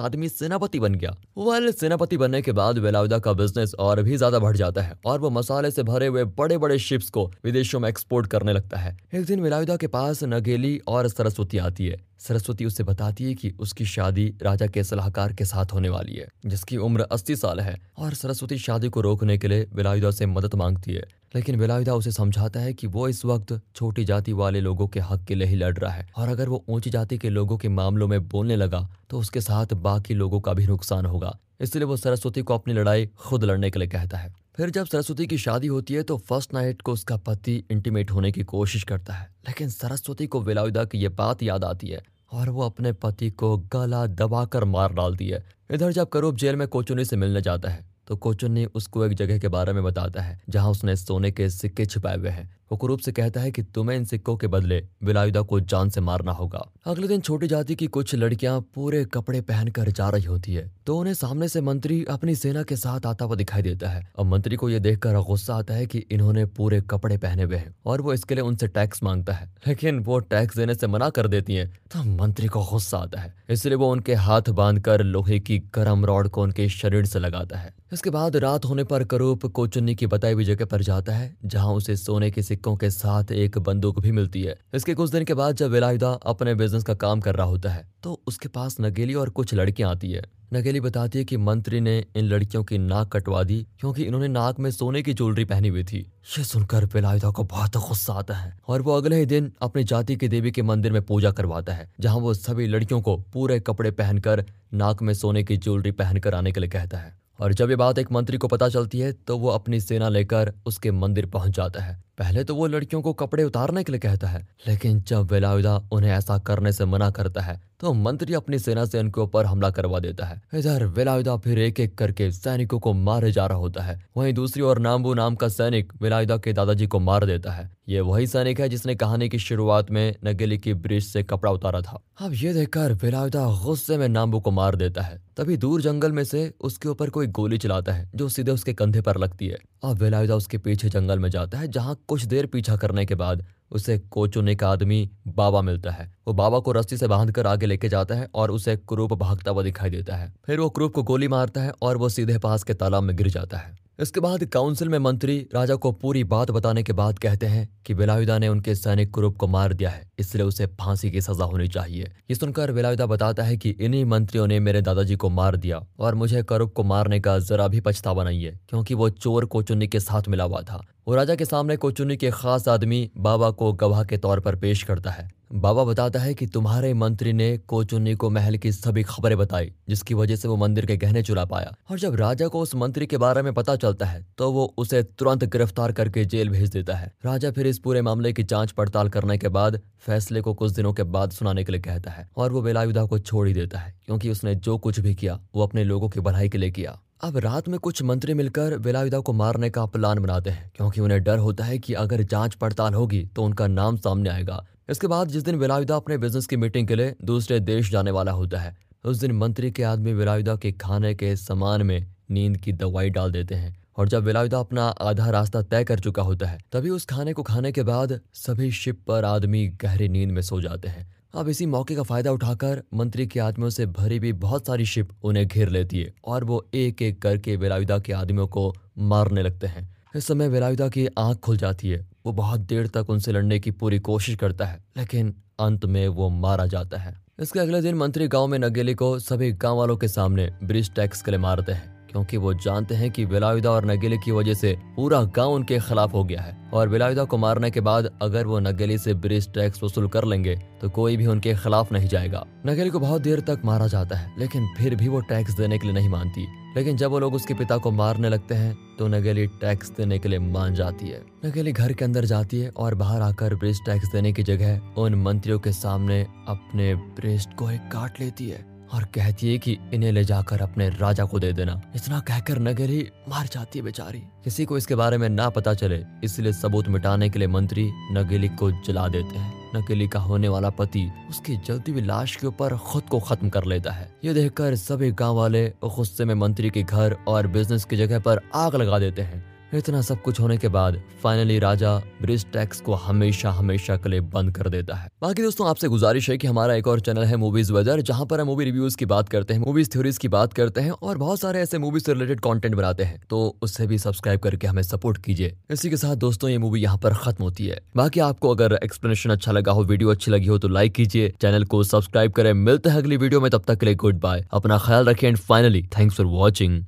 आदमी 0.00 0.28
सेनापति 0.28 0.80
बन 0.80 0.94
गया। 0.94 1.14
वाले 1.38 1.72
सेनापति 1.72 2.16
बनने 2.16 2.42
के 2.42 2.52
बाद 2.52 2.78
वेलायुदा 2.78 3.18
का 3.18 3.32
बिज़नेस 3.32 3.74
और 3.78 4.02
भी 4.02 4.16
ज़्यादा 4.16 4.38
बढ़ 4.38 4.56
जाता 4.56 4.82
है 4.82 4.98
और 5.06 5.20
वो 5.20 5.30
मसाले 5.30 5.70
से 5.70 5.82
भरे 5.82 6.06
हुए 6.06 6.24
बड़े 6.38 6.58
बड़े 6.58 6.78
शिप्स 6.78 7.10
को 7.10 7.30
विदेशों 7.44 7.80
में 7.80 7.88
एक्सपोर्ट 7.88 8.26
करने 8.26 8.52
लगता 8.52 8.78
है। 8.78 8.96
एक 9.14 9.24
दिन 9.26 9.40
वेलायुदा 9.40 9.76
के 9.76 9.86
पास 9.88 10.24
नगेली 10.24 10.78
और 10.88 11.08
सरस्वती 11.08 11.58
आती 11.58 11.86
है। 11.86 12.04
सरस्वती 12.18 12.64
उसे 12.64 12.84
बताती 12.84 13.24
है 13.24 13.34
कि 13.34 13.50
उसकी 13.60 13.84
शादी 13.84 14.26
राजा 14.42 14.66
के 14.66 14.84
सलाहकार 14.84 15.32
के 15.32 15.44
साथ 15.44 15.72
होने 15.72 15.88
वाली 15.88 16.14
है, 16.14 16.28
जिसकी 16.46 16.76
उम्र 16.76 17.02
अस्सी 17.02 17.36
साल 17.36 17.60
है 17.60 17.76
और 17.98 18.14
सरस्वती 18.14 18.58
शादी 18.58 18.88
को 18.88 19.00
रोकने 19.00 19.36
के 19.38 19.48
लिए 19.48 19.66
विलायुदा 19.74 20.10
से 20.10 20.26
मदद 20.26 20.54
मांगती 20.54 20.92
है। 20.92 21.04
लेकिन 21.36 21.56
विलायुदा 21.56 21.94
उसे 21.94 22.10
समझाता 22.12 22.60
है 22.60 22.72
कि 22.74 22.86
वो 22.86 23.08
इस 23.08 23.24
वक्त 23.24 23.60
छोटी 23.74 24.04
जाति 24.04 24.32
वाले 24.32 24.60
लोगों 24.60 24.86
के 24.88 25.00
हक 25.00 25.24
के 25.24 25.34
लिए 25.34 25.48
ही 25.48 25.56
लड़ 25.56 25.76
रहा 25.78 25.92
है। 25.92 26.08
और 26.16 26.28
अगर 26.28 26.48
वो 26.48 26.64
ऊँची 26.68 26.90
जाति 26.90 27.18
के 27.18 27.30
लोगों 27.30 27.56
के 27.58 27.68
मामलों 27.68 28.06
में 28.08 28.28
बोलने 28.28 28.56
लगा 28.56 28.80
तो 29.10 29.18
उसके 29.18 29.40
साथ 29.40 29.74
बाकी 29.74 30.14
लोगों 30.14 30.40
का 30.40 30.52
भी 30.52 30.66
नुकसान 30.66 31.06
होगा। 31.06 31.36
इसलिए 31.60 31.84
वो 31.84 31.96
सरस्वती 31.96 32.42
को 32.42 32.54
अपनी 32.54 32.74
लड़ाई 32.74 33.06
खुद 33.18 33.44
लड़ने 33.44 33.70
के 33.70 33.78
लिए 33.78 33.88
कहता 33.88 34.18
है। 34.18 34.34
फिर 34.56 34.70
जब 34.70 34.86
सरस्वती 34.86 35.26
की 35.26 35.38
शादी 35.38 35.66
होती 35.66 35.94
है 35.94 36.02
तो 36.02 36.16
फ़र्स्ट 36.18 36.54
नाइट 36.54 36.82
को 36.82 36.92
उसका 36.92 37.16
पति 37.16 37.62
इंटीमेट 37.70 38.10
होने 38.10 38.30
की 38.32 38.42
कोशिश 38.44 38.82
करता 38.82 39.14
है। 39.14 39.28
लेकिन 39.48 39.68
सरस्वती 39.68 40.26
को 40.26 40.40
विलायुदा 40.40 40.84
की 40.84 40.98
ये 40.98 41.08
बात 41.08 41.42
याद 41.42 41.64
आती 41.64 41.88
है 41.88 42.02
और 42.32 42.50
वो 42.50 42.62
अपने 42.62 42.92
पति 42.92 43.30
को 43.30 43.56
गला 43.72 44.06
दबाकर 44.06 44.64
मार 44.64 44.92
डालती 44.92 45.28
है। 45.28 45.44
इधर 45.70 45.92
जब 45.92 46.08
करूब 46.08 46.36
जेल 46.36 46.56
में 46.56 46.66
कोचुनी 46.68 47.04
से 47.04 47.16
मिलने 47.16 47.42
जाता 47.42 47.70
है 47.70 47.95
तो 48.06 48.16
कोचन 48.16 48.52
ने 48.52 48.64
उसको 48.64 49.04
एक 49.06 49.12
जगह 49.12 49.38
के 49.38 49.48
बारे 49.48 49.72
में 49.72 49.84
बताता 49.84 50.22
है, 50.22 50.40
जहाँ 50.48 50.70
उसने 50.70 50.96
सोने 50.96 51.30
के 51.30 51.50
सिक्के 51.50 51.86
छिपाए 51.86 52.16
हुए 52.16 52.30
हैं। 52.30 52.55
कुरूप 52.70 53.00
से 53.00 53.12
कहता 53.12 53.40
है 53.40 53.50
कि 53.50 53.62
तुम्हें 53.64 53.96
इन 53.96 54.04
सिक्कों 54.04 54.36
के 54.36 54.46
बदले 54.46 54.82
विलायुदा 55.04 55.42
को 55.42 55.60
जान 55.62 55.90
से 55.90 56.00
मारना 56.00 56.32
होगा। 56.32 56.64
अगले 56.86 57.08
दिन 57.08 57.20
छोटी 57.20 57.46
जाति 57.46 57.74
की 57.74 57.86
कुछ 57.86 58.14
लड़कियाँ 58.14 58.60
पूरे 58.74 59.04
कपड़े 59.04 59.40
पहनकर 59.40 59.90
जा 59.90 60.08
रही 60.08 60.24
होती 60.24 60.54
है 60.54 60.70
तो 60.86 60.96
उन्हें 60.98 61.14
सामने 61.14 61.48
से 61.48 61.60
मंत्री 61.60 62.04
अपनी 62.10 62.34
सेना 62.34 62.62
के 62.62 62.76
साथ 62.76 63.06
आता 63.06 63.24
हुआ 63.24 63.36
दिखाई 63.36 63.62
देता 63.62 63.88
है। 63.88 64.06
और 64.18 64.24
मंत्री 64.24 64.56
को 64.56 64.68
यह 64.70 64.78
देखकर 64.78 65.20
गुस्सा 65.20 65.54
आता 65.54 65.74
है 65.74 65.86
कि 65.86 65.98
इन्होंने 66.10 66.44
पूरे 66.46 66.80
कपड़े 66.80 67.16
पहने 67.18 67.42
हुए 67.42 67.56
हैं, 67.56 67.74
और 67.86 68.00
वो 68.00 68.12
इसके 68.12 68.34
लिए 68.34 68.44
उनसे 68.44 68.66
टैक्स 68.68 69.02
माँगता 69.02 69.32
है। 69.32 69.48
लेकिन 69.66 69.98
वो 69.98 70.18
टैक्स 70.20 70.56
देने 70.56 70.74
से 70.74 70.86
मना 70.86 71.08
कर 71.10 71.28
देती 71.28 71.54
है 71.54 71.66
तो 71.92 72.02
मंत्री 72.16 72.48
को 72.48 72.64
गुस्सा 72.64 72.98
आता 72.98 73.20
है। 73.20 73.34
इसलिए 73.50 73.74
वो 73.74 73.90
उनके 73.92 74.14
हाथ 74.16 74.50
बाँध 74.50 74.88
लोहे 74.88 75.38
की 75.40 75.58
गर्म 75.74 76.04
रॉड 76.04 76.28
को 76.28 76.42
उनके 76.42 76.68
शरीर 76.68 77.04
से 77.06 77.18
लगाता 77.18 77.58
है। 77.58 77.74
इसके 77.92 78.10
बाद 78.10 78.36
रात 78.36 78.64
होने 78.64 78.84
पर 78.84 79.04
करूप 79.04 79.44
कोचुन्नी 79.46 79.94
की 79.94 80.06
बताई 80.06 80.32
हुई 80.32 80.44
जगह 80.44 80.64
पर 80.64 80.82
जाता 80.82 81.12
है, 81.12 81.34
जहाँ 81.44 81.74
उसे 81.74 81.96
सोने 81.96 82.30
के 82.30 82.42
सिक्कों 82.56 82.76
के 82.76 82.88
साथ 82.90 83.32
एक 83.34 83.58
बंदूक 83.60 83.98
भी 84.00 84.10
मिलती 84.12 84.42
है। 84.42 84.56
इसके 84.74 84.94
कुछ 84.94 85.10
दिन 85.10 85.24
के 85.24 85.34
बाद 85.34 85.56
जब 85.56 85.70
विलायुदा 85.70 86.10
अपने 86.26 86.54
बिज़नेस 86.54 86.82
का 86.82 86.94
काम 86.96 87.20
कर 87.20 87.34
रहा 87.36 87.46
होता 87.46 87.70
है 87.70 87.84
तो 88.02 88.20
उसके 88.26 88.48
पास 88.48 88.76
नगेली 88.80 89.14
और 89.14 89.30
कुछ 89.30 89.54
लड़कियाँ 89.54 89.90
आती 89.90 90.10
है। 90.12 90.22
नगेली 90.54 90.80
बताती 90.80 91.18
है 91.18 91.24
कि 91.24 91.36
मंत्री 91.38 91.80
ने 91.80 91.96
इन 92.16 92.24
लड़कियों 92.24 92.62
की 92.64 92.78
नाक 92.78 93.10
कटवा 93.12 93.42
दी, 93.42 93.66
क्योंकि 93.80 94.02
इन्होंने 94.04 94.28
नाक 94.28 94.60
में 94.60 94.70
सोने 94.70 95.02
की 95.02 95.14
ज्वेलरी 95.14 95.44
पहनी 95.44 95.68
हुई 95.68 95.84
थी। 95.84 95.98
ये 96.38 96.44
सुनकर 96.44 96.84
विलायुदा 96.94 97.30
को 97.30 97.44
बहुत 97.44 97.76
गुस्सा 97.78 98.12
आता 98.14 98.34
है 98.34 98.56
और 98.68 98.82
वो 98.82 98.96
अगले 98.96 99.16
ही 99.16 99.26
दिन 99.26 99.52
अपनी 99.62 99.84
जाति 99.84 100.16
की 100.16 100.28
देवी 100.28 100.50
के 100.50 100.62
मंदिर 100.62 100.92
में 100.92 101.02
पूजा 101.02 101.30
करवाता 101.32 101.72
है, 101.72 101.90
जहाँ 102.00 102.16
वो 102.16 102.34
सभी 102.36 102.66
लड़कियों 102.68 103.00
को 103.02 103.16
पूरे 103.32 103.60
कपड़े 103.60 103.90
पहनकर 103.92 104.44
नाक 104.74 105.02
में 105.02 105.14
सोने 105.14 105.42
की 105.44 105.56
ज्वेलरी 105.58 105.92
पहनकर 105.92 106.34
आने 106.34 106.52
के 106.52 106.60
लिए 106.60 106.70
कहता 106.70 106.98
है। 106.98 107.14
और 107.38 107.52
जब 107.52 107.70
ये 107.70 107.76
बात 107.76 107.98
एक 107.98 108.12
मंत्री 108.12 108.38
को 108.38 108.48
पता 108.48 108.68
चलती 108.68 108.98
है 108.98 109.12
तो 109.12 109.36
वो 109.38 109.48
अपनी 109.50 109.80
सेना 109.80 110.08
लेकर 110.08 110.52
उसके 110.66 110.90
मंदिर 110.92 111.26
पहुँच 111.26 111.56
जाता 111.56 111.82
है। 111.82 112.04
पहले 112.18 112.44
तो 112.44 112.54
वो 112.54 112.66
लड़कियों 112.66 113.02
को 113.02 113.12
कपड़े 113.14 113.44
उतारने 113.44 113.84
के 113.84 113.92
लिए 113.92 113.98
कहता 113.98 114.28
है, 114.28 114.46
लेकिन 114.68 115.00
जब 115.00 115.32
वेलायुदा 115.32 115.76
उन्हें 115.92 116.12
ऐसा 116.12 116.38
करने 116.38 116.72
से 116.72 116.84
मना 116.86 117.10
करता 117.10 117.40
है 117.40 117.60
तो 117.80 117.92
मंत्री 117.94 118.34
अपनी 118.34 118.58
सेना 118.58 118.84
से 118.84 118.98
उनके 118.98 119.20
ऊपर 119.20 119.46
हमला 119.46 119.70
करवा 119.70 119.98
देता 120.00 120.26
है। 120.26 120.40
इधर 120.54 120.84
वेलायुदा 120.88 121.36
फिर 121.36 121.58
एक 121.58 121.80
एक 121.80 121.96
करके 121.98 122.30
सैनिकों 122.32 122.78
को 122.78 122.92
मारे 122.92 123.32
जा 123.32 123.46
रहा 123.46 123.58
होता 123.58 123.82
है। 123.82 124.00
वहीं 124.16 124.32
दूसरी 124.34 124.62
ओर 124.62 124.78
नाम्बू 124.78 125.12
नाम 125.14 125.34
का 125.34 125.48
सैनिक 125.48 125.92
वेलायुदा 126.02 126.36
के 126.36 126.52
दादाजी 126.52 126.86
को 126.86 127.00
मार 127.00 127.26
देता 127.26 127.52
है। 127.52 127.70
ये 127.88 128.00
वही 128.00 128.26
सैनिक 128.26 128.60
है 128.60 128.68
जिसने 128.68 128.94
कहानी 128.94 129.28
की 129.28 129.38
शुरुआत 129.38 129.90
में 129.90 130.14
नगेली 130.24 130.58
की 130.58 130.74
ब्रिज 130.76 131.04
से 131.04 131.22
कपड़ा 131.24 131.52
उतारा 131.52 131.80
था। 131.80 132.00
अब 132.20 132.32
ये 132.34 132.52
देखकर 132.54 132.92
वेलायुदा 132.94 133.44
गुस्से 133.64 133.98
में 133.98 134.08
नाम्बू 134.08 134.40
को 134.40 134.50
मार 134.50 134.76
देता 134.76 135.02
है। 135.02 135.20
तभी 135.36 135.56
दूर 135.56 135.82
जंगल 135.82 136.12
में 136.12 136.24
से 136.24 136.50
उसके 136.60 136.88
ऊपर 136.88 137.10
कोई 137.10 137.26
गोली 137.28 137.58
चलाता 137.58 137.92
है, 137.92 138.10
जो 138.14 138.28
सीधे 138.28 138.50
उसके 138.50 138.72
कंधे 138.74 139.00
पर 139.00 139.18
लगती 139.18 139.48
है। 139.48 139.58
अब 139.84 139.98
वेलायुदा 139.98 140.36
उसके 140.36 140.58
पीछे 140.58 140.88
जंगल 140.88 141.18
में 141.18 141.28
जाता 141.30 141.58
है, 141.58 141.68
जहाँ 141.68 141.96
कुछ 142.08 142.24
देर 142.24 142.46
पीछा 142.46 142.76
करने 142.76 143.06
के 143.06 143.14
बाद 143.14 143.44
उसे 143.70 143.98
कोचुने 143.98 144.54
का 144.54 144.68
आदमी 144.68 145.08
बाबा 145.28 145.60
मिलता 145.62 145.90
है। 145.90 146.10
वो 146.26 146.34
बाबा 146.34 146.58
को 146.58 146.72
रस्सी 146.72 146.96
से 146.96 147.06
बांधकर 147.08 147.46
आगे 147.46 147.66
लेके 147.66 147.88
जाता 147.88 148.14
है 148.14 148.28
और 148.34 148.50
उसे 148.50 148.76
क्रूप 148.78 149.12
भागता 149.14 149.50
हुआ 149.50 149.62
दिखाई 149.62 149.90
देता 149.90 150.16
है। 150.16 150.32
फिर 150.46 150.60
वो 150.60 150.68
क्रूप 150.70 150.92
को 150.92 151.02
गोली 151.02 151.28
मारता 151.28 151.60
है 151.60 151.72
और 151.82 151.96
वो 151.96 152.08
सीधे 152.08 152.38
पास 152.38 152.62
के 152.62 152.74
तालाब 152.74 153.02
में 153.02 153.16
गिर 153.16 153.28
जाता 153.28 153.58
है। 153.58 153.74
इसके 154.00 154.20
बाद 154.20 154.44
काउंसिल 154.44 154.88
में 154.88 154.98
मंत्री 154.98 155.36
राजा 155.54 155.74
को 155.74 155.92
पूरी 155.92 156.22
बात 156.24 156.50
बताने 156.50 156.82
के 156.82 156.92
बाद 156.92 157.18
कहते 157.18 157.46
हैं 157.46 157.68
कि 157.86 157.94
वेलायुदा 157.94 158.38
ने 158.38 158.48
उनके 158.48 158.74
सैनिक 158.74 159.10
कुरूप 159.10 159.36
को 159.36 159.46
मार 159.46 159.72
दिया 159.72 159.90
है, 159.90 160.10
इसलिए 160.18 160.44
उसे 160.44 160.66
फांसी 160.80 161.10
की 161.10 161.20
सजा 161.20 161.44
होनी 161.44 161.68
चाहिए। 161.68 162.12
ये 162.30 162.34
सुनकर 162.34 162.70
वेलायुदा 162.70 163.06
बताता 163.06 163.42
है 163.42 163.56
कि 163.56 163.70
इन्हीं 163.70 164.04
मंत्रियों 164.04 164.46
ने 164.46 164.58
मेरे 164.60 164.82
दादाजी 164.82 165.16
को 165.16 165.30
मार 165.30 165.56
दिया 165.56 165.80
और 165.98 166.14
मुझे 166.14 166.42
करूप 166.42 166.72
को 166.72 166.82
मारने 166.84 167.20
का 167.20 167.38
जरा 167.38 167.68
भी 167.68 167.80
पछतावा 167.80 168.24
नहीं 168.24 168.44
है, 168.44 168.60
क्योंकि 168.68 168.94
वो 168.94 169.08
चोर 169.10 169.44
कोचुन्नी 169.46 169.88
के 169.88 170.00
साथ 170.00 170.28
मिला 170.28 170.44
हुआ 170.44 170.62
था। 170.62 170.84
वो 171.06 171.14
राजा 171.14 171.34
के 171.34 171.44
सामने 171.44 171.76
कोचुन्नी 171.76 172.16
के 172.16 172.30
खास 172.30 172.66
आदमी 172.68 173.10
बाबा 173.16 173.50
को 173.50 173.72
गवाह 173.72 174.02
के 174.04 174.16
तौर 174.18 174.40
पर 174.40 174.56
पेश 174.56 174.82
करता 174.82 175.10
है। 175.10 175.28
बाबा 175.54 175.84
बताता 175.84 176.20
है 176.20 176.32
कि 176.34 176.46
तुम्हारे 176.46 176.92
मंत्री 176.94 177.32
ने 177.32 177.56
कोचुन्नी 177.58 178.14
को 178.14 178.30
महल 178.30 178.56
की 178.56 178.72
सभी 178.72 179.02
खबरें 179.02 179.36
बताई, 179.38 179.72
जिसकी 179.88 180.14
वजह 180.14 180.36
से 180.36 180.48
वो 180.48 180.56
मंदिर 180.56 180.86
के 180.86 180.96
गहने 180.96 181.22
चुरा 181.22 181.44
पाया। 181.44 181.74
और 181.90 181.98
जब 181.98 182.14
राजा 182.14 182.48
को 182.48 182.60
उस 182.60 182.74
मंत्री 182.74 183.06
के 183.06 183.16
बारे 183.16 183.42
में 183.42 183.52
पता 183.54 183.76
चलता 183.76 184.06
है 184.06 184.24
तो 184.38 184.50
वो 184.52 184.64
उसे 184.78 185.02
तुरंत 185.02 185.44
गिरफ़्तार 185.44 185.92
करके 185.92 186.24
जेल 186.24 186.50
भेज 186.50 186.70
देता 186.70 186.96
है। 186.96 187.12
राजा 187.24 187.50
फिर 187.50 187.66
इस 187.66 187.78
पूरे 187.78 188.02
मामले 188.02 188.32
की 188.32 188.42
जाँच 188.44 188.72
पड़ताल 188.72 189.08
करने 189.08 189.38
के 189.38 189.48
बाद 189.50 189.80
फैसले 190.06 190.40
को 190.40 190.54
कुछ 190.54 190.72
दिनों 190.72 190.92
के 190.92 191.02
बाद 191.04 191.30
सुनाने 191.30 191.64
के 191.64 191.72
लिए 191.72 191.80
कहता 191.80 192.10
है, 192.10 192.28
और 192.36 192.52
वो 192.52 192.62
बेलायुदा 192.62 193.04
को 193.04 193.18
छोड़ 193.18 193.46
ही 193.48 193.54
देता 193.54 193.78
है, 193.78 193.94
क्योंकि 194.06 194.30
उसने 194.30 194.54
जो 194.54 194.78
कुछ 194.78 195.00
भी 195.00 195.14
किया, 195.14 195.40
वो 195.54 195.62
अपने 195.62 195.84
लोगों 195.84 196.08
की 196.08 196.20
भलाई 196.20 196.48
के 196.48 196.58
लिए 196.58 196.70
किया। 196.70 197.00
अब 197.20 197.36
रात 197.36 197.68
में 197.68 197.78
कुछ 197.80 198.02
मंत्री 198.02 198.34
मिलकर 198.34 198.76
वेलायुदा 198.76 199.18
को 199.18 199.32
मारने 199.32 199.68
का 199.70 199.84
प्लान 199.86 200.18
बनाते 200.18 200.50
हैं, 200.50 200.70
क्योंकि 200.76 201.00
उन्हें 201.00 201.22
डर 201.24 201.38
होता 201.38 201.64
है 201.64 201.78
कि 201.78 201.94
अगर 201.94 202.22
जाँच 202.22 202.54
पड़ताल 202.54 202.94
होगी 202.94 203.24
तो 203.36 203.44
उनका 203.44 203.66
नाम 203.66 203.96
सामने 203.96 204.30
आएगा। 204.30 204.64
इसके 204.90 205.06
बाद 205.06 205.28
जिस 205.28 205.42
दिन 205.42 205.54
विलायुदा 205.54 205.96
अपने 205.96 206.18
बिज़नेस 206.18 206.46
की 206.46 206.56
मीटिंग 206.56 206.88
के 206.88 206.96
लिए 206.96 207.14
दूसरे 207.24 207.60
देश 207.60 207.90
जाने 207.90 208.10
वाला 208.10 208.32
होता 208.32 208.58
है, 208.58 208.76
उस 209.04 209.16
दिन 209.16 209.32
मंत्री 209.32 209.70
के 209.70 209.82
आदमी 209.82 210.12
विलायुदा 210.12 210.56
के 210.56 210.72
खाने 210.72 211.14
के 211.14 211.34
सामान 211.36 211.82
में 211.82 212.06
नींद 212.30 212.56
की 212.56 212.72
दवाई 212.74 213.10
डाल 213.10 213.32
देते 213.32 213.54
हैं, 213.54 213.76
और 213.96 214.08
जब 214.08 214.24
विलायुदा 214.24 214.60
अपना 214.60 214.86
आधा 214.86 215.30
रास्ता 215.30 215.62
तय 215.62 215.84
कर 215.84 215.98
चुका 215.98 216.22
होता 216.22 216.46
है, 216.46 216.60
तभी 216.72 216.90
उस 216.90 217.04
खाने 217.04 217.32
को 217.32 217.42
खाने 217.42 217.72
के 217.72 217.82
बाद 217.82 218.20
सभी 218.34 218.70
शिप 218.74 219.04
पर 219.08 219.24
आदमी 219.24 219.68
गहरी 219.82 220.08
नींद 220.08 220.30
में 220.30 220.42
सो 220.42 220.60
जाते 220.60 220.88
हैं। 220.88 221.14
अब 221.36 221.48
इसी 221.48 221.66
मौके 221.66 221.94
का 221.94 222.02
फ़ायदा 222.02 222.32
उठाकर 222.32 222.82
मंत्री 222.94 223.26
के 223.26 223.40
आदमियों 223.40 223.70
से 223.70 223.86
भरी 223.86 224.18
भी 224.18 224.32
बहुत 224.32 224.66
सारी 224.66 224.84
शिप 224.86 225.08
उन्हें 225.22 225.46
घेर 225.46 225.68
लेती 225.68 225.98
है 225.98 226.12
और 226.24 226.44
वो 226.44 226.64
एक 226.74 227.02
एक 227.02 227.20
करके 227.22 227.56
विलायुदा 227.56 227.98
के 227.98 228.12
आदमियों 228.12 228.46
को 228.46 228.74
मारने 228.98 229.42
लगते 229.42 229.66
हैं। 229.66 229.96
इस 230.16 230.26
समय 230.26 230.48
वेलायुदा 230.48 230.88
की 230.88 231.06
आँख 231.18 231.38
खुल 231.38 231.56
जाती 231.56 231.88
है। 231.88 232.08
वो 232.26 232.32
बहुत 232.32 232.60
देर 232.60 232.86
तक 232.86 233.10
उनसे 233.10 233.32
लड़ने 233.32 233.58
की 233.58 233.70
पूरी 233.70 233.98
कोशिश 233.98 234.36
करता 234.36 234.64
है, 234.64 234.84
लेकिन 234.96 235.34
अंत 235.60 235.84
में 235.84 236.08
वो 236.08 236.28
मारा 236.28 236.66
जाता 236.66 236.98
है। 236.98 237.14
इसके 237.40 237.60
अगले 237.60 237.82
दिन 237.82 237.94
मंत्री 237.94 238.28
गाँव 238.28 238.46
में 238.46 238.58
नगेली 238.58 238.94
को 238.94 239.18
सभी 239.18 239.52
गाँव 239.52 239.76
वालों 239.76 239.96
के 239.96 240.08
सामने 240.08 240.50
ब्रिज 240.62 240.94
टैक्स 240.94 241.22
के 241.22 241.30
लिए 241.30 241.40
मारते 241.40 241.72
हैं। 241.72 241.95
क्योंकि 242.16 242.36
वो 242.36 242.52
जानते 242.54 242.94
हैं 242.94 243.10
कि 243.10 243.24
विलायुदा 243.24 243.70
और 243.70 243.86
नगेली 243.86 244.18
की 244.18 244.30
वजह 244.32 244.54
से 244.54 244.72
पूरा 244.96 245.22
गाँव 245.36 245.52
उनके 245.52 245.78
खिलाफ 245.78 246.12
हो 246.14 246.22
गया 246.24 246.42
है। 246.42 246.56
और 246.74 246.88
विलायुदा 246.88 247.24
को 247.24 247.36
मारने 247.38 247.70
के 247.70 247.80
बाद 247.80 248.08
अगर 248.22 248.46
वो 248.46 248.58
नगेली 248.60 248.96
से 248.98 249.14
ब्रिज 249.16 249.48
टैक्स 249.54 249.82
वसूल 249.82 250.06
कर 250.08 250.24
लेंगे 250.24 250.54
तो 250.80 250.88
कोई 250.90 251.16
भी 251.16 251.26
उनके 251.26 251.54
खिलाफ 251.54 251.92
नहीं 251.92 252.08
जाएगा। 252.08 252.44
नगेली 252.66 252.90
को 252.90 253.00
बहुत 253.00 253.22
देर 253.22 253.40
तक 253.40 253.62
मारा 253.64 253.86
जाता 253.86 254.16
है, 254.16 254.32
लेकिन 254.38 254.68
फिर 254.78 254.94
भी 254.94 255.08
वो 255.08 255.20
टैक्स 255.20 255.56
देने 255.56 255.78
के 255.78 255.86
लिए 255.86 255.94
नहीं 255.94 256.08
मानती। 256.08 256.46
लेकिन 256.76 256.96
जब 256.96 257.10
वो 257.10 257.18
लोग 257.18 257.34
उसके 257.34 257.54
पिता 257.54 257.76
को 257.78 257.90
मारने 257.90 258.28
लगते 258.28 258.54
हैं 258.54 258.76
तो 258.98 259.08
नगेली 259.08 259.46
टैक्स 259.60 259.90
देने 259.90 260.18
के 260.18 260.28
लिए 260.28 260.38
मान 260.38 260.74
जाती 260.74 261.08
है। 261.08 261.20
नगेली 261.46 261.72
घर 261.72 261.92
के 261.92 262.04
अंदर 262.04 262.24
जाती 262.24 262.60
है 262.60 262.70
और 262.70 262.94
बाहर 262.94 263.22
आकर 263.22 263.54
ब्रिज 263.54 263.80
टैक्स 263.86 264.12
देने 264.12 264.32
की 264.32 264.42
जगह 264.42 264.80
उन 264.98 265.14
मंत्रियों 265.14 265.58
के 265.58 265.72
सामने 265.72 266.22
अपने 266.48 266.94
ब्रेस्ट 266.94 267.54
को 267.54 267.70
एक 267.70 267.88
काट 267.92 268.20
लेती 268.20 268.48
है। 268.48 268.75
और 268.92 269.04
कहती 269.04 269.50
है 269.52 269.58
कि 269.58 269.76
इन्हें 269.94 270.12
ले 270.12 270.24
जाकर 270.24 270.60
अपने 270.60 270.88
राजा 270.90 271.24
को 271.24 271.38
दे 271.38 271.52
देना। 271.52 271.80
इतना 271.96 272.20
कहकर 272.20 272.58
नगेली 272.58 273.08
मार 273.28 273.46
जाती 273.46 273.78
है 273.78 273.84
बेचारी। 273.84 274.18
किसी 274.44 274.64
को 274.64 274.78
इसके 274.78 274.94
बारे 274.94 275.18
में 275.18 275.28
ना 275.28 275.48
पता 275.50 275.74
चले, 275.74 276.04
इसलिए 276.24 276.52
सबूत 276.52 276.88
मिटाने 276.88 277.30
के 277.30 277.38
लिए 277.38 277.48
मंत्री 277.48 277.90
नगेली 278.12 278.48
को 278.48 278.70
जला 278.70 279.08
देते 279.08 279.38
हैं। 279.38 279.54
नकेली 279.76 280.08
का 280.08 280.20
होने 280.20 280.48
वाला 280.48 280.70
पति 280.70 281.10
उसकी 281.30 281.56
जलती 281.56 281.92
हुई 281.92 282.02
लाश 282.02 282.36
के 282.36 282.46
ऊपर 282.46 282.76
खुद 282.76 283.02
को 283.02 283.20
खत्म 283.20 283.48
कर 283.48 283.64
लेता 283.64 283.92
है। 283.92 284.08
ये 284.24 284.34
देखकर 284.34 284.76
सभी 284.76 285.10
गाँव 285.12 285.36
वाले 285.36 285.66
गुस्से 285.68 286.24
में 286.24 286.34
मंत्री 286.34 286.70
के 286.70 286.82
घर 286.82 287.16
और 287.28 287.46
बिज़नेस 287.46 287.84
की 287.84 287.96
जगह 287.96 288.18
पर 288.18 288.40
आग 288.54 288.74
लगा 288.74 288.98
देते 288.98 289.22
हैं। 289.22 289.55
इतना 289.72 290.00
सब 290.00 290.20
कुछ 290.22 290.38
होने 290.40 290.56
के 290.56 290.68
बाद 290.68 291.00
फाइनली 291.22 291.58
राजा 291.58 291.96
ब्रिज 292.22 292.44
टैक्स 292.52 292.80
को 292.80 292.94
हमेशा 292.94 293.50
हमेशा 293.50 293.96
के 293.96 294.08
लिए 294.08 294.20
बंद 294.20 294.52
कर 294.56 294.68
देता 294.68 294.94
है। 294.94 295.08
बाकी 295.22 295.42
दोस्तों, 295.42 295.68
आपसे 295.68 295.88
गुजारिश 295.88 296.28
है 296.30 296.36
कि 296.38 296.46
हमारा 296.46 296.74
एक 296.74 296.86
और 296.86 297.00
चैनल 297.00 297.24
है 297.24 297.36
मूवीज़ 297.36 297.72
वेदर 297.72 298.00
जहाँ 298.00 298.26
पर 298.26 298.40
हम 298.40 298.46
मूवी 298.46 298.64
रिव्यूज़ 298.64 298.96
की 298.96 299.06
बात 299.06 299.28
करते 299.28 299.54
हैं 299.54 299.60
मूवीज़ 299.60 299.90
थ्योरीज 299.90 300.18
की 300.18 300.28
बात 300.28 300.52
करते 300.52 300.80
हैं 300.80 300.90
और 300.90 301.18
बहुत 301.18 301.40
सारे 301.40 301.60
ऐसे 301.60 301.78
मूवीज़ 301.78 302.04
से 302.04 302.12
रिलेटेड 302.12 302.40
कॉन्टेंट 302.40 302.74
बनाते 302.74 303.04
हैं। 303.04 303.20
तो 303.30 303.56
उससे 303.62 303.86
भी 303.86 303.98
सब्सक्राइब 303.98 304.40
करके 304.40 304.66
हमें 304.66 304.82
सपोर्ट 304.82 305.18
कीजिए। 305.24 305.56
इसी 305.70 305.90
के 305.90 305.96
साथ 305.96 306.16
दोस्तों, 306.16 306.50
ये 306.50 306.58
मूवी 306.58 306.80
यहाँ 306.80 306.98
पर 306.98 307.14
खत्म 307.14 307.44
होती 307.44 307.66
है। 307.66 307.80
बाकी 307.96 308.20
आपको 308.20 308.54
अगर 308.54 308.78
एक्सप्लेनेशन 308.84 309.30
अच्छा 309.30 309.52
लगा 309.52 309.72
हो 309.72 309.84
वीडियो 309.84 310.10
अच्छी 310.10 310.30
लगी 310.30 310.46
हो 310.46 310.58
तो 310.58 310.68
लाइक 310.68 310.94
कीजिए। 310.94 311.32
चैनल 311.40 311.64
को 311.64 311.82
सब्सक्राइब 311.84 312.32
करें। 312.32 312.52
मिलते 312.54 312.90
हैं 312.90 312.96
अगली 312.96 313.16
वीडियो 313.16 313.40
में, 313.40 313.50
तब 313.50 313.64
तक 313.68 313.80
के 313.80 313.86
लिए 313.86 313.94
गुड 313.96 314.20
बाय 314.20 314.46
अपना 314.52 314.78
ख्याल 314.78 315.04
रखें 315.04 315.28
and 315.28 315.36
finally 315.38 315.82
thanks 315.98 316.16
for 316.16 316.26
watching 316.26 316.84